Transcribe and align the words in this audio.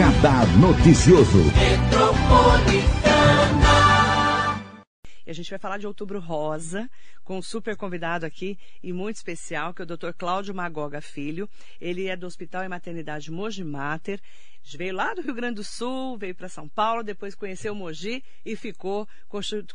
Radar 0.00 0.46
Noticioso. 0.58 1.44
A 5.26 5.32
gente 5.32 5.50
vai 5.50 5.58
falar 5.58 5.76
de 5.76 5.86
Outubro 5.86 6.18
Rosa, 6.18 6.90
com 7.22 7.36
um 7.36 7.42
super 7.42 7.76
convidado 7.76 8.24
aqui 8.24 8.58
e 8.82 8.94
muito 8.94 9.16
especial, 9.16 9.74
que 9.74 9.82
é 9.82 9.84
o 9.84 9.86
Dr. 9.86 10.12
Cláudio 10.16 10.54
Magoga 10.54 11.02
Filho. 11.02 11.46
Ele 11.78 12.06
é 12.06 12.16
do 12.16 12.26
Hospital 12.26 12.64
e 12.64 12.68
Maternidade 12.68 13.30
Mogi 13.30 13.62
Mater. 13.62 14.18
Veio 14.74 14.94
lá 14.94 15.12
do 15.12 15.20
Rio 15.20 15.34
Grande 15.34 15.56
do 15.56 15.64
Sul, 15.64 16.16
veio 16.16 16.34
para 16.34 16.48
São 16.48 16.66
Paulo, 16.66 17.04
depois 17.04 17.34
conheceu 17.34 17.74
Mogi 17.74 18.24
e 18.44 18.56
ficou, 18.56 19.06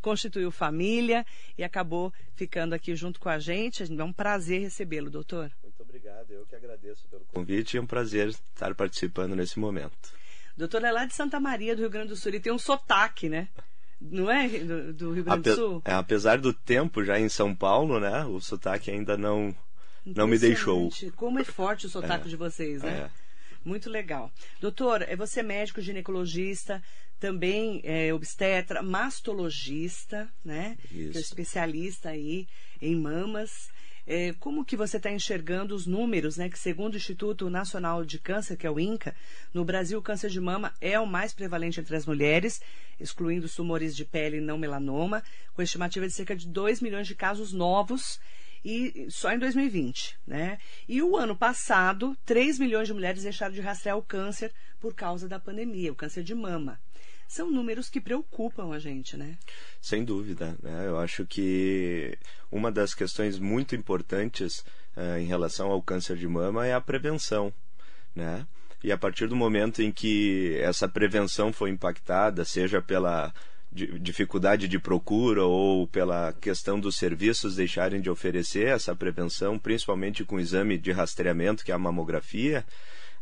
constituiu 0.02 0.50
família 0.50 1.24
e 1.56 1.64
acabou 1.64 2.12
ficando 2.34 2.74
aqui 2.74 2.96
junto 2.96 3.20
com 3.20 3.30
a 3.30 3.38
gente. 3.38 3.84
É 3.84 4.04
um 4.04 4.12
prazer 4.12 4.60
recebê-lo, 4.60 5.12
doutor. 5.12 5.52
Muito 5.78 5.90
obrigado, 5.90 6.32
eu 6.32 6.46
que 6.46 6.56
agradeço 6.56 7.06
pelo 7.10 7.26
convite 7.26 7.74
e 7.74 7.78
é 7.78 7.82
um 7.82 7.86
prazer 7.86 8.30
estar 8.30 8.74
participando 8.74 9.36
nesse 9.36 9.60
momento. 9.60 10.14
Doutor 10.56 10.82
é 10.86 10.92
lá 10.92 11.06
de 11.06 11.14
Santa 11.14 11.38
Maria, 11.38 11.76
do 11.76 11.82
Rio 11.82 11.90
Grande 11.90 12.10
do 12.10 12.16
Sul, 12.16 12.32
ele 12.32 12.40
tem 12.40 12.54
um 12.54 12.58
sotaque, 12.58 13.28
né? 13.28 13.50
Não 14.00 14.32
é 14.32 14.48
do, 14.48 14.94
do 14.94 15.12
Rio 15.12 15.26
Grande 15.26 15.42
do 15.42 15.56
Sul? 15.56 15.82
É, 15.84 15.94
apesar 15.94 16.38
do 16.38 16.54
tempo 16.54 17.04
já 17.04 17.20
em 17.20 17.28
São 17.28 17.54
Paulo, 17.54 18.00
né? 18.00 18.24
O 18.24 18.40
sotaque 18.40 18.90
ainda 18.90 19.18
não, 19.18 19.54
não 20.06 20.28
me 20.28 20.38
deixou. 20.38 20.90
Como 21.18 21.40
é 21.40 21.44
forte 21.44 21.88
o 21.88 21.90
sotaque 21.90 22.28
é, 22.28 22.30
de 22.30 22.38
vocês, 22.38 22.82
né? 22.82 23.12
É. 23.12 23.26
Muito 23.66 23.90
legal. 23.90 24.32
Doutor, 24.62 25.02
é 25.02 25.16
você 25.16 25.42
é 25.42 25.44
médico 25.44 25.82
ginecologista, 25.82 26.82
também 27.20 27.82
é, 27.84 28.14
obstetra, 28.14 28.82
mastologista, 28.82 30.30
né? 30.44 30.78
Isso. 30.90 31.12
Que 31.12 31.18
é 31.18 31.22
especialista 31.22 32.10
aí 32.10 32.48
em 32.82 32.96
mamas. 32.96 33.70
É, 34.08 34.34
como 34.40 34.64
que 34.64 34.78
você 34.78 34.98
está 34.98 35.12
enxergando 35.12 35.74
os 35.74 35.88
números, 35.88 36.38
né? 36.38 36.50
Que 36.50 36.60
segundo 36.60 36.94
o 36.94 36.98
Instituto 36.98 37.50
Nacional 37.50 38.06
de 38.06 38.20
Câncer, 38.20 38.56
que 38.56 38.68
é 38.68 38.70
o 38.70 38.80
INCA, 38.80 39.16
no 39.54 39.66
Brasil 39.66 39.98
o 39.98 40.02
câncer 40.02 40.30
de 40.30 40.40
mama 40.40 40.74
é 40.80 41.00
o 41.00 41.08
mais 41.08 41.34
prevalente 41.34 41.80
entre 41.80 41.96
as 41.96 42.06
mulheres, 42.06 42.62
excluindo 43.00 43.46
os 43.46 43.56
tumores 43.56 43.96
de 43.96 44.06
pele 44.06 44.40
não 44.40 44.58
melanoma, 44.58 45.24
com 45.54 45.62
estimativa 45.62 46.08
de 46.08 46.14
cerca 46.14 46.36
de 46.36 46.48
2 46.48 46.82
milhões 46.82 47.08
de 47.08 47.16
casos 47.16 47.52
novos 47.52 48.20
e 48.64 49.08
só 49.10 49.32
em 49.32 49.38
2020, 49.38 50.18
né? 50.26 50.58
E 50.90 51.02
o 51.02 51.16
ano 51.16 51.36
passado, 51.36 52.18
3 52.26 52.58
milhões 52.58 52.88
de 52.88 52.94
mulheres 52.94 53.24
deixaram 53.24 53.54
de 53.54 53.62
rastrear 53.62 53.98
o 53.98 54.04
câncer 54.04 54.52
por 54.80 54.94
causa 54.96 55.28
da 55.28 55.40
pandemia, 55.40 55.92
o 55.92 55.96
câncer 55.96 56.24
de 56.24 56.34
mama. 56.34 56.80
São 57.28 57.52
números 57.52 57.90
que 57.90 58.00
preocupam 58.00 58.74
a 58.74 58.80
gente, 58.80 59.18
né? 59.18 59.38
Sem 59.82 60.04
dúvida. 60.04 60.56
Né? 60.62 60.88
Eu 60.88 61.00
acho 61.00 61.26
que 61.26 62.18
uma 62.52 62.72
das 62.72 62.94
questões 62.94 63.40
muito 63.40 63.76
importantes 63.76 64.60
uh, 64.96 65.18
em 65.20 65.26
relação 65.26 65.72
ao 65.72 65.82
câncer 65.82 66.18
de 66.18 66.28
mama 66.28 66.66
é 66.66 66.74
a 66.74 66.82
prevenção, 66.82 67.54
né? 68.16 68.46
E 68.84 68.92
a 68.92 68.98
partir 68.98 69.28
do 69.28 69.36
momento 69.36 69.82
em 69.82 69.92
que 69.92 70.58
essa 70.62 70.88
prevenção 70.88 71.52
foi 71.52 71.72
impactada, 71.72 72.46
seja 72.46 72.82
pela 72.82 73.34
dificuldade 73.76 74.68
de 74.68 74.80
procura 74.80 75.44
ou 75.44 75.86
pela 75.88 76.32
questão 76.34 76.80
dos 76.80 76.96
serviços 76.96 77.56
deixarem 77.56 78.00
de 78.00 78.10
oferecer 78.10 78.68
essa 78.68 78.96
prevenção, 78.96 79.60
principalmente 79.60 80.24
com 80.24 80.38
o 80.38 80.40
exame 80.40 80.78
de 80.78 80.92
rastreamento, 80.92 81.66
que 81.66 81.72
é 81.72 81.76
a 81.76 81.80
mamografia, 81.80 82.66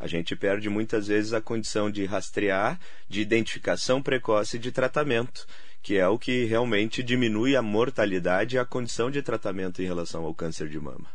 a 0.03 0.07
gente 0.07 0.35
perde 0.35 0.69
muitas 0.69 1.07
vezes 1.07 1.31
a 1.31 1.39
condição 1.39 1.89
de 1.89 2.03
rastrear, 2.05 2.79
de 3.07 3.21
identificação 3.21 4.01
precoce 4.01 4.59
de 4.59 4.71
tratamento, 4.71 5.47
que 5.81 5.97
é 5.97 6.07
o 6.07 6.19
que 6.19 6.43
realmente 6.43 7.01
diminui 7.01 7.55
a 7.55 7.61
mortalidade 7.61 8.55
e 8.55 8.59
a 8.59 8.65
condição 8.65 9.09
de 9.09 9.21
tratamento 9.21 9.81
em 9.81 9.85
relação 9.85 10.25
ao 10.25 10.33
câncer 10.33 10.67
de 10.67 10.79
mama. 10.79 11.09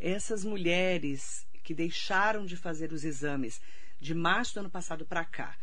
Essas 0.00 0.44
mulheres 0.44 1.44
que 1.62 1.74
deixaram 1.74 2.46
de 2.46 2.56
fazer 2.56 2.92
os 2.92 3.04
exames 3.04 3.60
de 4.00 4.14
março 4.14 4.54
do 4.54 4.60
ano 4.60 4.70
passado 4.70 5.04
para 5.04 5.24
cá, 5.24 5.56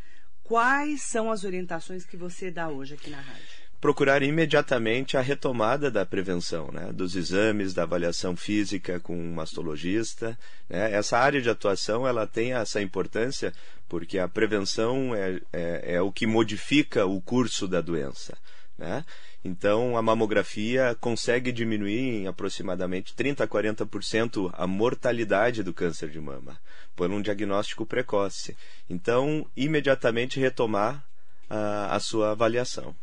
Quais 0.44 1.04
são 1.04 1.32
as 1.32 1.46
orientações 1.46 2.06
que 2.06 2.18
você 2.18 2.52
dá 2.52 2.68
hoje 2.68 2.96
aqui 2.96 3.10
na 3.10 3.22
rádio? 3.22 3.61
Procurar 3.82 4.22
imediatamente 4.22 5.18
a 5.18 5.22
retomada 5.22 5.90
da 5.90 6.06
prevenção, 6.06 6.70
né? 6.72 6.92
dos 6.94 7.16
exames, 7.16 7.74
da 7.74 7.82
avaliação 7.82 8.36
física 8.36 9.00
com 9.00 9.18
um 9.18 9.34
mastologista. 9.34 10.38
Né? 10.70 10.94
Essa 10.94 11.18
área 11.18 11.42
de 11.42 11.50
atuação 11.50 12.08
ela 12.08 12.28
tem 12.28 12.54
essa 12.54 12.80
importância 12.80 13.52
porque 13.90 14.20
a 14.20 14.28
prevenção 14.28 15.16
é, 15.16 15.42
é, 15.52 15.96
é 15.96 16.02
o 16.02 16.12
que 16.12 16.28
modifica 16.28 17.08
o 17.08 17.20
curso 17.20 17.68
da 17.68 17.82
doença. 17.82 18.38
Né? 18.78 19.04
Então, 19.44 19.98
a 19.98 20.02
mamografia 20.04 20.96
consegue 21.02 21.52
diminuir 21.52 22.22
em 22.22 22.28
aproximadamente 22.28 23.16
30 23.16 23.44
a 23.44 23.48
40% 23.48 24.52
a 24.54 24.68
mortalidade 24.68 25.64
do 25.64 25.74
câncer 25.74 26.10
de 26.10 26.20
mama, 26.20 26.56
por 26.96 27.10
um 27.10 27.20
diagnóstico 27.20 27.84
precoce. 27.84 28.56
Então, 28.88 29.44
imediatamente 29.58 30.40
retomar 30.40 31.04
a, 31.50 31.96
a 31.96 32.00
sua 32.00 32.32
avaliação 32.32 32.96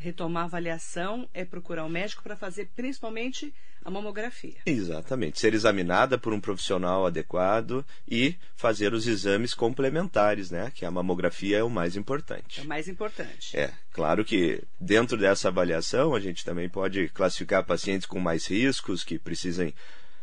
retomar 0.00 0.44
a 0.44 0.46
avaliação 0.46 1.28
é 1.34 1.44
procurar 1.44 1.84
um 1.84 1.88
médico 1.88 2.22
para 2.22 2.34
fazer 2.34 2.70
principalmente 2.74 3.52
a 3.84 3.90
mamografia. 3.90 4.56
Exatamente. 4.66 5.38
Ser 5.38 5.54
examinada 5.54 6.18
por 6.18 6.32
um 6.32 6.40
profissional 6.40 7.06
adequado 7.06 7.84
e 8.08 8.34
fazer 8.56 8.92
os 8.92 9.06
exames 9.06 9.54
complementares, 9.54 10.50
né? 10.50 10.70
Que 10.74 10.84
a 10.84 10.90
mamografia 10.90 11.58
é 11.58 11.62
o 11.62 11.70
mais 11.70 11.96
importante. 11.96 12.60
É 12.60 12.64
o 12.64 12.66
mais 12.66 12.88
importante. 12.88 13.56
É. 13.56 13.72
Claro 13.92 14.24
que 14.24 14.62
dentro 14.78 15.16
dessa 15.16 15.48
avaliação 15.48 16.14
a 16.14 16.20
gente 16.20 16.44
também 16.44 16.68
pode 16.68 17.08
classificar 17.08 17.64
pacientes 17.64 18.06
com 18.06 18.18
mais 18.18 18.46
riscos, 18.46 19.04
que 19.04 19.18
precisem 19.18 19.74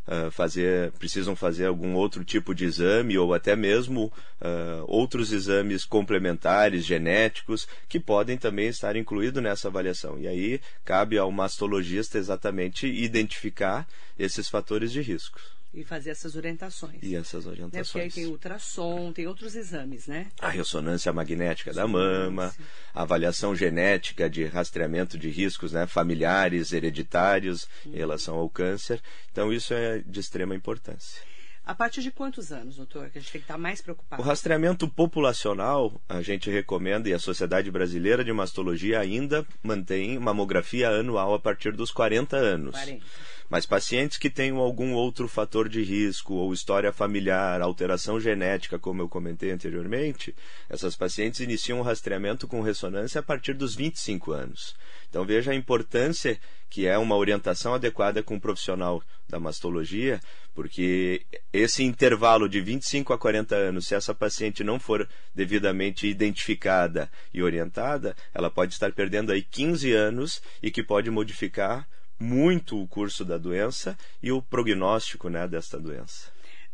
uh, 0.07 0.31
fazer, 0.31 0.91
precisam 0.93 1.35
fazer 1.35 1.65
algum 1.65 1.93
outro 1.95 2.23
tipo 2.23 2.55
de 2.55 2.65
exame 2.65 3.17
ou 3.17 3.33
até 3.33 3.55
mesmo 3.55 4.05
uh, 4.41 4.83
outros 4.87 5.31
exames 5.31 5.85
complementares, 5.85 6.85
genéticos, 6.85 7.67
que 7.87 7.99
podem 7.99 8.37
também 8.37 8.67
estar 8.67 8.95
incluídos 8.95 9.43
nessa 9.43 9.67
avaliação. 9.67 10.17
E 10.17 10.27
aí 10.27 10.61
cabe 10.85 11.17
ao 11.17 11.31
mastologista 11.31 12.17
exatamente 12.17 12.87
identificar 12.87 13.87
esses 14.17 14.49
fatores 14.49 14.91
de 14.91 15.01
risco. 15.01 15.39
E 15.77 15.83
fazer 15.83 16.09
essas 16.09 16.35
orientações. 16.35 16.97
E 17.03 17.15
essas 17.15 17.45
orientações. 17.45 17.73
Né? 17.73 17.83
Porque 17.83 17.99
aí 17.99 18.09
tem 18.09 18.25
ultrassom, 18.25 19.13
tem 19.13 19.27
outros 19.27 19.55
exames, 19.55 20.07
né? 20.07 20.25
A 20.41 20.49
ressonância 20.49 21.13
magnética 21.13 21.71
da 21.71 21.87
mama, 21.87 22.51
a 22.95 23.03
avaliação 23.03 23.55
genética 23.55 24.27
de 24.27 24.43
rastreamento 24.45 25.19
de 25.19 25.29
riscos 25.29 25.73
né, 25.73 25.85
familiares, 25.85 26.73
hereditários 26.73 27.67
uhum. 27.85 27.93
em 27.93 27.97
relação 27.97 28.35
ao 28.35 28.49
câncer. 28.49 28.99
Então, 29.31 29.53
isso 29.53 29.71
é 29.71 29.99
de 29.99 30.19
extrema 30.19 30.55
importância. 30.55 31.21
A 31.67 31.75
partir 31.75 32.01
de 32.01 32.09
quantos 32.09 32.53
anos, 32.53 32.77
doutor, 32.77 33.09
que 33.09 33.17
a 33.17 33.21
gente 33.21 33.29
tem 33.29 33.41
que 33.41 33.45
estar 33.45 33.57
mais 33.57 33.81
preocupado? 33.81 34.21
O 34.21 34.25
rastreamento 34.25 34.87
populacional, 34.87 36.01
a 36.07 36.21
gente 36.21 36.49
recomenda, 36.49 37.09
e 37.09 37.13
a 37.13 37.19
Sociedade 37.19 37.69
Brasileira 37.69 38.23
de 38.23 38.31
Mastologia 38.31 39.01
ainda 39.01 39.45
mantém 39.61 40.17
mamografia 40.17 40.89
anual 40.89 41.33
a 41.33 41.39
partir 41.39 41.73
dos 41.73 41.91
40 41.91 42.37
anos. 42.37 42.71
40. 42.71 43.05
Mas 43.49 43.65
pacientes 43.65 44.17
que 44.17 44.29
tenham 44.29 44.57
algum 44.57 44.93
outro 44.93 45.27
fator 45.27 45.69
de 45.69 45.81
risco, 45.81 46.33
ou 46.33 46.53
história 46.53 46.91
familiar, 46.91 47.61
alteração 47.61 48.19
genética, 48.19 48.77
como 48.77 49.01
eu 49.01 49.07
comentei 49.07 49.51
anteriormente, 49.51 50.35
essas 50.69 50.97
pacientes 50.97 51.39
iniciam 51.39 51.79
o 51.79 51.83
rastreamento 51.83 52.47
com 52.47 52.61
ressonância 52.61 53.19
a 53.19 53.23
partir 53.23 53.53
dos 53.53 53.73
25 53.73 54.33
anos. 54.33 54.75
Então 55.09 55.25
veja 55.25 55.51
a 55.51 55.55
importância 55.55 56.37
que 56.69 56.85
é 56.85 56.97
uma 56.97 57.15
orientação 57.15 57.73
adequada 57.73 58.21
com 58.21 58.35
o 58.35 58.41
profissional 58.41 59.01
da 59.29 59.39
mastologia, 59.39 60.19
porque 60.53 61.25
esse 61.53 61.83
intervalo 61.83 62.49
de 62.49 62.59
25 62.59 63.13
a 63.13 63.17
40 63.17 63.55
anos, 63.55 63.87
se 63.87 63.95
essa 63.95 64.13
paciente 64.13 64.63
não 64.63 64.79
for 64.79 65.07
devidamente 65.33 66.07
identificada 66.07 67.09
e 67.33 67.41
orientada, 67.41 68.15
ela 68.33 68.49
pode 68.49 68.73
estar 68.73 68.91
perdendo 68.91 69.31
aí 69.31 69.41
15 69.41 69.93
anos 69.93 70.41
e 70.61 70.69
que 70.69 70.83
pode 70.83 71.09
modificar 71.09 71.87
muito 72.19 72.81
o 72.81 72.87
curso 72.87 73.23
da 73.23 73.37
doença 73.37 73.97
e 74.21 74.31
o 74.31 74.41
prognóstico 74.41 75.29
né, 75.29 75.47
desta 75.47 75.79
doença. 75.79 76.31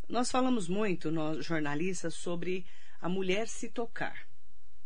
Nós 0.08 0.30
falamos 0.30 0.68
muito, 0.68 1.10
nós 1.10 1.44
jornalistas, 1.44 2.14
sobre 2.14 2.64
a 3.00 3.08
mulher 3.08 3.48
se 3.48 3.68
tocar, 3.68 4.26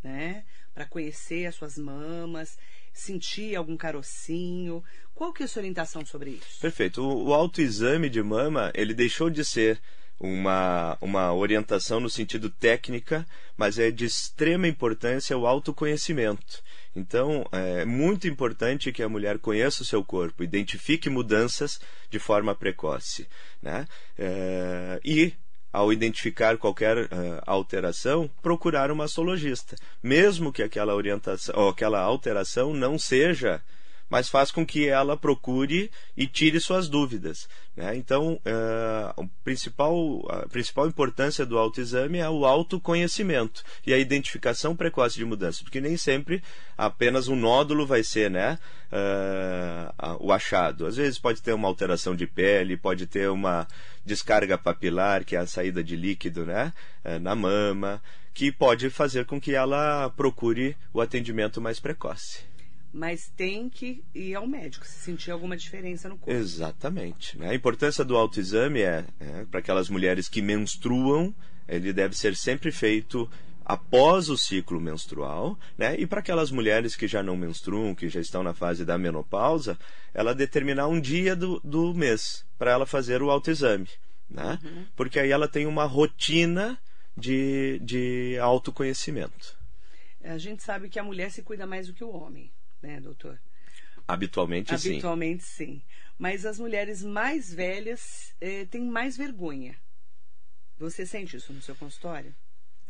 né? 0.02 0.44
Para 0.74 0.86
conhecer 0.86 1.46
as 1.46 1.54
suas 1.54 1.76
mamas, 1.76 2.56
sentir 2.92 3.56
algum 3.56 3.76
carocinho. 3.76 4.82
Qual 5.14 5.32
que 5.32 5.42
é 5.42 5.46
a 5.46 5.48
sua 5.48 5.60
orientação 5.60 6.04
sobre 6.04 6.30
isso? 6.30 6.60
Perfeito. 6.60 7.02
O, 7.02 7.28
o 7.28 7.34
autoexame 7.34 8.08
de 8.08 8.22
mama, 8.22 8.70
ele 8.74 8.94
deixou 8.94 9.28
de 9.28 9.44
ser 9.44 9.80
uma, 10.20 10.98
uma 11.00 11.32
orientação 11.32 12.00
no 12.00 12.10
sentido 12.10 12.50
técnica, 12.50 13.26
mas 13.56 13.78
é 13.78 13.90
de 13.90 14.04
extrema 14.04 14.66
importância 14.66 15.36
o 15.38 15.46
autoconhecimento. 15.46 16.62
Então, 16.94 17.46
é 17.52 17.84
muito 17.84 18.26
importante 18.26 18.92
que 18.92 19.02
a 19.02 19.08
mulher 19.08 19.38
conheça 19.38 19.82
o 19.82 19.86
seu 19.86 20.04
corpo, 20.04 20.42
identifique 20.42 21.08
mudanças 21.08 21.80
de 22.10 22.18
forma 22.18 22.54
precoce. 22.54 23.28
Né? 23.62 23.86
É, 24.18 25.00
e, 25.04 25.32
ao 25.72 25.92
identificar 25.92 26.56
qualquer 26.56 26.96
uh, 27.04 27.08
alteração, 27.46 28.28
procurar 28.42 28.90
um 28.90 28.96
mastologista, 28.96 29.76
mesmo 30.02 30.52
que 30.52 30.62
aquela 30.62 30.94
orientação 30.94 31.54
ou 31.56 31.68
aquela 31.68 32.00
alteração 32.00 32.72
não 32.72 32.98
seja 32.98 33.62
mas 34.08 34.28
faz 34.28 34.50
com 34.50 34.64
que 34.64 34.88
ela 34.88 35.16
procure 35.16 35.90
e 36.16 36.26
tire 36.26 36.60
suas 36.60 36.88
dúvidas. 36.88 37.48
Né? 37.76 37.96
Então, 37.96 38.34
uh, 38.34 39.22
o 39.22 39.28
principal, 39.44 39.96
a 40.30 40.48
principal 40.48 40.88
importância 40.88 41.44
do 41.44 41.58
autoexame 41.58 42.18
é 42.18 42.28
o 42.28 42.44
autoconhecimento 42.44 43.62
e 43.86 43.92
a 43.92 43.98
identificação 43.98 44.74
precoce 44.74 45.16
de 45.16 45.24
mudança, 45.24 45.62
porque 45.62 45.80
nem 45.80 45.96
sempre 45.96 46.42
apenas 46.76 47.28
um 47.28 47.36
nódulo 47.36 47.86
vai 47.86 48.02
ser 48.02 48.30
né, 48.30 48.58
uh, 48.92 50.16
o 50.20 50.32
achado. 50.32 50.86
Às 50.86 50.96
vezes 50.96 51.18
pode 51.18 51.42
ter 51.42 51.52
uma 51.52 51.68
alteração 51.68 52.16
de 52.16 52.26
pele, 52.26 52.76
pode 52.76 53.06
ter 53.06 53.28
uma 53.30 53.66
descarga 54.04 54.56
papilar, 54.56 55.24
que 55.24 55.36
é 55.36 55.38
a 55.38 55.46
saída 55.46 55.84
de 55.84 55.94
líquido 55.94 56.46
né, 56.46 56.72
uh, 57.04 57.18
na 57.18 57.34
mama, 57.34 58.02
que 58.32 58.50
pode 58.50 58.88
fazer 58.88 59.26
com 59.26 59.40
que 59.40 59.54
ela 59.54 60.10
procure 60.10 60.76
o 60.92 61.00
atendimento 61.00 61.60
mais 61.60 61.78
precoce 61.78 62.48
mas 62.92 63.30
tem 63.36 63.68
que 63.68 64.02
ir 64.14 64.34
ao 64.34 64.46
médico 64.46 64.86
se 64.86 64.98
sentir 64.98 65.30
alguma 65.30 65.56
diferença 65.56 66.08
no 66.08 66.16
corpo. 66.16 66.30
Exatamente. 66.30 67.40
A 67.42 67.54
importância 67.54 68.04
do 68.04 68.16
autoexame 68.16 68.80
é, 68.80 69.04
é 69.20 69.44
para 69.44 69.60
aquelas 69.60 69.88
mulheres 69.88 70.28
que 70.28 70.40
menstruam, 70.40 71.34
ele 71.68 71.92
deve 71.92 72.16
ser 72.16 72.34
sempre 72.34 72.72
feito 72.72 73.30
após 73.64 74.30
o 74.30 74.38
ciclo 74.38 74.80
menstrual, 74.80 75.58
né? 75.76 75.94
E 76.00 76.06
para 76.06 76.20
aquelas 76.20 76.50
mulheres 76.50 76.96
que 76.96 77.06
já 77.06 77.22
não 77.22 77.36
menstruam, 77.36 77.94
que 77.94 78.08
já 78.08 78.20
estão 78.20 78.42
na 78.42 78.54
fase 78.54 78.82
da 78.82 78.96
menopausa, 78.96 79.78
ela 80.14 80.34
determinar 80.34 80.88
um 80.88 80.98
dia 80.98 81.36
do, 81.36 81.60
do 81.60 81.92
mês 81.92 82.46
para 82.58 82.70
ela 82.70 82.86
fazer 82.86 83.22
o 83.22 83.30
autoexame, 83.30 83.88
né? 84.28 84.58
Uhum. 84.64 84.86
Porque 84.96 85.20
aí 85.20 85.30
ela 85.30 85.46
tem 85.46 85.66
uma 85.66 85.84
rotina 85.84 86.78
de, 87.14 87.78
de 87.80 88.38
autoconhecimento. 88.40 89.58
A 90.24 90.38
gente 90.38 90.62
sabe 90.62 90.88
que 90.88 90.98
a 90.98 91.04
mulher 91.04 91.30
se 91.30 91.42
cuida 91.42 91.66
mais 91.66 91.86
do 91.86 91.92
que 91.92 92.02
o 92.02 92.10
homem 92.10 92.50
né, 92.82 93.00
doutor? 93.00 93.40
Habitualmente, 94.06 94.76
sim. 94.78 94.92
Habitualmente, 94.92 95.42
sim. 95.44 95.82
Mas 96.18 96.46
as 96.46 96.58
mulheres 96.58 97.02
mais 97.02 97.52
velhas 97.52 98.34
eh, 98.40 98.64
têm 98.66 98.82
mais 98.84 99.16
vergonha. 99.16 99.76
Você 100.78 101.04
sente 101.04 101.36
isso 101.36 101.52
no 101.52 101.60
seu 101.62 101.74
consultório? 101.74 102.34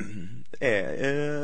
É, 0.61 0.96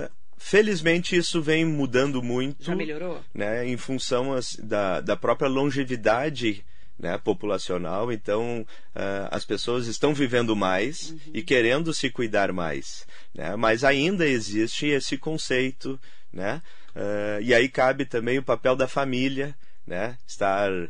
é, 0.06 0.11
felizmente 0.38 1.14
isso 1.14 1.43
vem 1.43 1.64
mudando 1.64 2.23
muito. 2.23 2.64
Já 2.64 2.75
melhorou? 2.75 3.23
Né, 3.35 3.67
em 3.67 3.76
função 3.76 4.32
as, 4.32 4.56
da, 4.56 5.00
da 5.00 5.14
própria 5.14 5.46
longevidade 5.46 6.64
né, 6.99 7.19
populacional. 7.19 8.11
Então, 8.11 8.67
uh, 8.94 9.29
as 9.31 9.44
pessoas 9.44 9.87
estão 9.87 10.14
vivendo 10.14 10.56
mais 10.56 11.11
uhum. 11.11 11.19
e 11.35 11.43
querendo 11.43 11.93
se 11.93 12.11
cuidar 12.11 12.52
mais. 12.52 13.06
Né? 13.35 13.55
Mas 13.56 13.85
ainda 13.85 14.26
existe 14.26 14.87
esse 14.87 15.19
conceito, 15.19 16.00
né? 16.32 16.62
Uh, 16.94 17.43
e 17.43 17.52
aí 17.52 17.69
cabe 17.69 18.05
também 18.05 18.38
o 18.38 18.43
papel 18.43 18.76
da 18.76 18.87
família, 18.87 19.55
né? 19.87 20.17
estar 20.26 20.70
uh, 20.73 20.88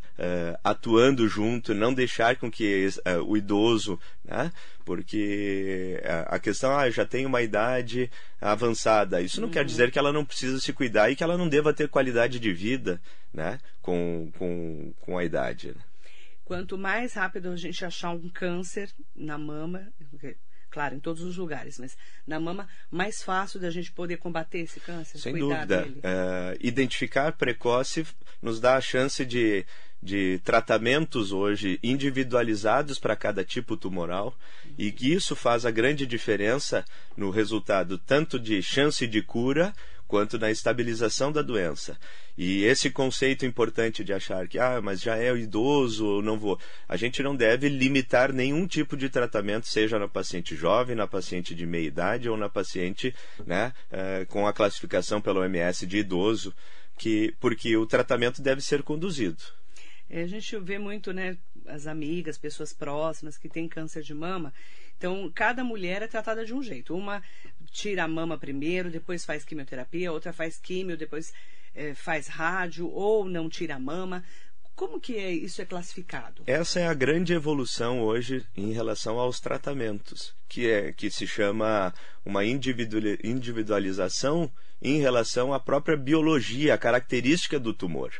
atuando 0.62 1.26
junto, 1.26 1.74
não 1.74 1.94
deixar 1.94 2.36
com 2.36 2.50
que 2.50 2.86
uh, 2.86 3.22
o 3.26 3.36
idoso, 3.36 3.98
né? 4.24 4.52
porque 4.84 5.98
a 6.26 6.38
questão 6.38 6.76
ah, 6.76 6.90
já 6.90 7.06
tem 7.06 7.24
uma 7.24 7.40
idade 7.40 8.10
avançada, 8.38 9.22
isso 9.22 9.40
não 9.40 9.48
uhum. 9.48 9.54
quer 9.54 9.64
dizer 9.64 9.90
que 9.90 9.98
ela 9.98 10.12
não 10.12 10.26
precisa 10.26 10.60
se 10.60 10.74
cuidar 10.74 11.10
e 11.10 11.16
que 11.16 11.24
ela 11.24 11.38
não 11.38 11.48
deva 11.48 11.72
ter 11.72 11.88
qualidade 11.88 12.38
de 12.38 12.52
vida 12.52 13.00
né? 13.32 13.58
com, 13.80 14.30
com, 14.38 14.92
com 15.00 15.18
a 15.18 15.24
idade. 15.24 15.68
Né? 15.68 15.82
Quanto 16.44 16.76
mais 16.76 17.14
rápido 17.14 17.48
a 17.48 17.56
gente 17.56 17.84
achar 17.84 18.10
um 18.10 18.28
câncer 18.28 18.90
na 19.16 19.38
mama, 19.38 19.90
claro, 20.74 20.96
em 20.96 20.98
todos 20.98 21.22
os 21.22 21.36
lugares, 21.36 21.78
mas 21.78 21.96
na 22.26 22.40
mama, 22.40 22.66
mais 22.90 23.22
fácil 23.22 23.60
da 23.60 23.70
gente 23.70 23.92
poder 23.92 24.16
combater 24.16 24.58
esse 24.58 24.80
câncer? 24.80 25.18
Sem 25.18 25.38
dúvida. 25.38 25.86
Uh, 25.86 26.58
identificar 26.60 27.30
precoce 27.32 28.04
nos 28.42 28.58
dá 28.58 28.76
a 28.76 28.80
chance 28.80 29.24
de, 29.24 29.64
de 30.02 30.40
tratamentos 30.44 31.30
hoje 31.30 31.78
individualizados 31.80 32.98
para 32.98 33.14
cada 33.14 33.44
tipo 33.44 33.76
tumoral 33.76 34.36
uhum. 34.64 34.74
e 34.76 34.90
que 34.90 35.12
isso 35.12 35.36
faz 35.36 35.64
a 35.64 35.70
grande 35.70 36.04
diferença 36.04 36.84
no 37.16 37.30
resultado 37.30 37.96
tanto 37.96 38.36
de 38.36 38.60
chance 38.60 39.06
de 39.06 39.22
cura 39.22 39.72
quanto 40.14 40.38
na 40.38 40.48
estabilização 40.48 41.32
da 41.32 41.42
doença. 41.42 41.98
E 42.38 42.62
esse 42.62 42.88
conceito 42.88 43.44
importante 43.44 44.04
de 44.04 44.12
achar 44.12 44.46
que, 44.46 44.60
ah, 44.60 44.80
mas 44.80 45.00
já 45.00 45.18
é 45.18 45.34
idoso, 45.36 46.22
não 46.22 46.38
vou. 46.38 46.56
A 46.88 46.96
gente 46.96 47.20
não 47.20 47.34
deve 47.34 47.68
limitar 47.68 48.32
nenhum 48.32 48.64
tipo 48.64 48.96
de 48.96 49.08
tratamento, 49.08 49.66
seja 49.66 49.98
na 49.98 50.06
paciente 50.06 50.54
jovem, 50.54 50.94
na 50.94 51.08
paciente 51.08 51.52
de 51.52 51.66
meia 51.66 51.88
idade 51.88 52.28
ou 52.28 52.36
na 52.36 52.48
paciente 52.48 53.12
né, 53.44 53.72
é, 53.90 54.24
com 54.26 54.46
a 54.46 54.52
classificação 54.52 55.20
pela 55.20 55.40
OMS 55.40 55.84
de 55.84 55.98
idoso, 55.98 56.54
que, 56.96 57.34
porque 57.40 57.76
o 57.76 57.84
tratamento 57.84 58.40
deve 58.40 58.60
ser 58.60 58.84
conduzido. 58.84 59.42
É, 60.08 60.22
a 60.22 60.28
gente 60.28 60.56
vê 60.60 60.78
muito, 60.78 61.12
né, 61.12 61.36
as 61.66 61.88
amigas, 61.88 62.38
pessoas 62.38 62.72
próximas 62.72 63.36
que 63.36 63.48
têm 63.48 63.66
câncer 63.66 64.04
de 64.04 64.14
mama. 64.14 64.54
Então, 64.96 65.30
cada 65.34 65.64
mulher 65.64 66.02
é 66.02 66.06
tratada 66.06 66.44
de 66.44 66.54
um 66.54 66.62
jeito. 66.62 66.94
Uma 66.94 67.22
tira 67.74 68.04
a 68.04 68.08
mama 68.08 68.38
primeiro, 68.38 68.88
depois 68.88 69.24
faz 69.24 69.44
quimioterapia, 69.44 70.12
outra 70.12 70.32
faz 70.32 70.56
químio, 70.56 70.96
depois 70.96 71.32
é, 71.74 71.92
faz 71.92 72.28
rádio 72.28 72.88
ou 72.88 73.24
não 73.24 73.48
tira 73.48 73.74
a 73.74 73.80
mama. 73.80 74.22
Como 74.76 75.00
que 75.00 75.16
é, 75.16 75.32
isso 75.32 75.60
é 75.60 75.64
classificado? 75.64 76.44
Essa 76.46 76.78
é 76.80 76.86
a 76.86 76.94
grande 76.94 77.32
evolução 77.32 78.00
hoje 78.00 78.46
em 78.56 78.70
relação 78.72 79.18
aos 79.18 79.40
tratamentos, 79.40 80.32
que 80.48 80.70
é 80.70 80.92
que 80.92 81.10
se 81.10 81.26
chama 81.26 81.92
uma 82.24 82.44
individualização 82.44 84.50
em 84.80 85.00
relação 85.00 85.52
à 85.52 85.58
própria 85.60 85.96
biologia, 85.96 86.74
a 86.74 86.78
característica 86.78 87.58
do 87.58 87.74
tumor 87.74 88.12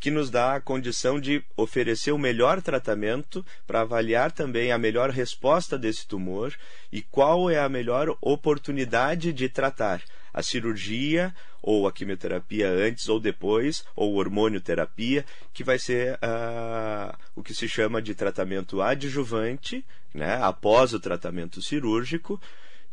que 0.00 0.10
nos 0.10 0.30
dá 0.30 0.54
a 0.54 0.60
condição 0.60 1.20
de 1.20 1.44
oferecer 1.54 2.10
o 2.10 2.18
melhor 2.18 2.62
tratamento 2.62 3.44
para 3.66 3.82
avaliar 3.82 4.32
também 4.32 4.72
a 4.72 4.78
melhor 4.78 5.10
resposta 5.10 5.78
desse 5.78 6.06
tumor 6.06 6.54
e 6.90 7.02
qual 7.02 7.50
é 7.50 7.58
a 7.60 7.68
melhor 7.68 8.16
oportunidade 8.20 9.32
de 9.32 9.48
tratar 9.48 10.02
a 10.32 10.42
cirurgia 10.42 11.34
ou 11.62 11.86
a 11.86 11.92
quimioterapia 11.92 12.70
antes 12.70 13.08
ou 13.08 13.20
depois, 13.20 13.84
ou 13.94 14.14
hormonioterapia, 14.14 15.26
que 15.52 15.62
vai 15.62 15.78
ser 15.78 16.14
uh, 16.14 17.14
o 17.36 17.42
que 17.42 17.52
se 17.52 17.68
chama 17.68 18.00
de 18.00 18.14
tratamento 18.14 18.80
adjuvante, 18.80 19.84
né, 20.14 20.36
após 20.40 20.94
o 20.94 21.00
tratamento 21.00 21.60
cirúrgico, 21.60 22.40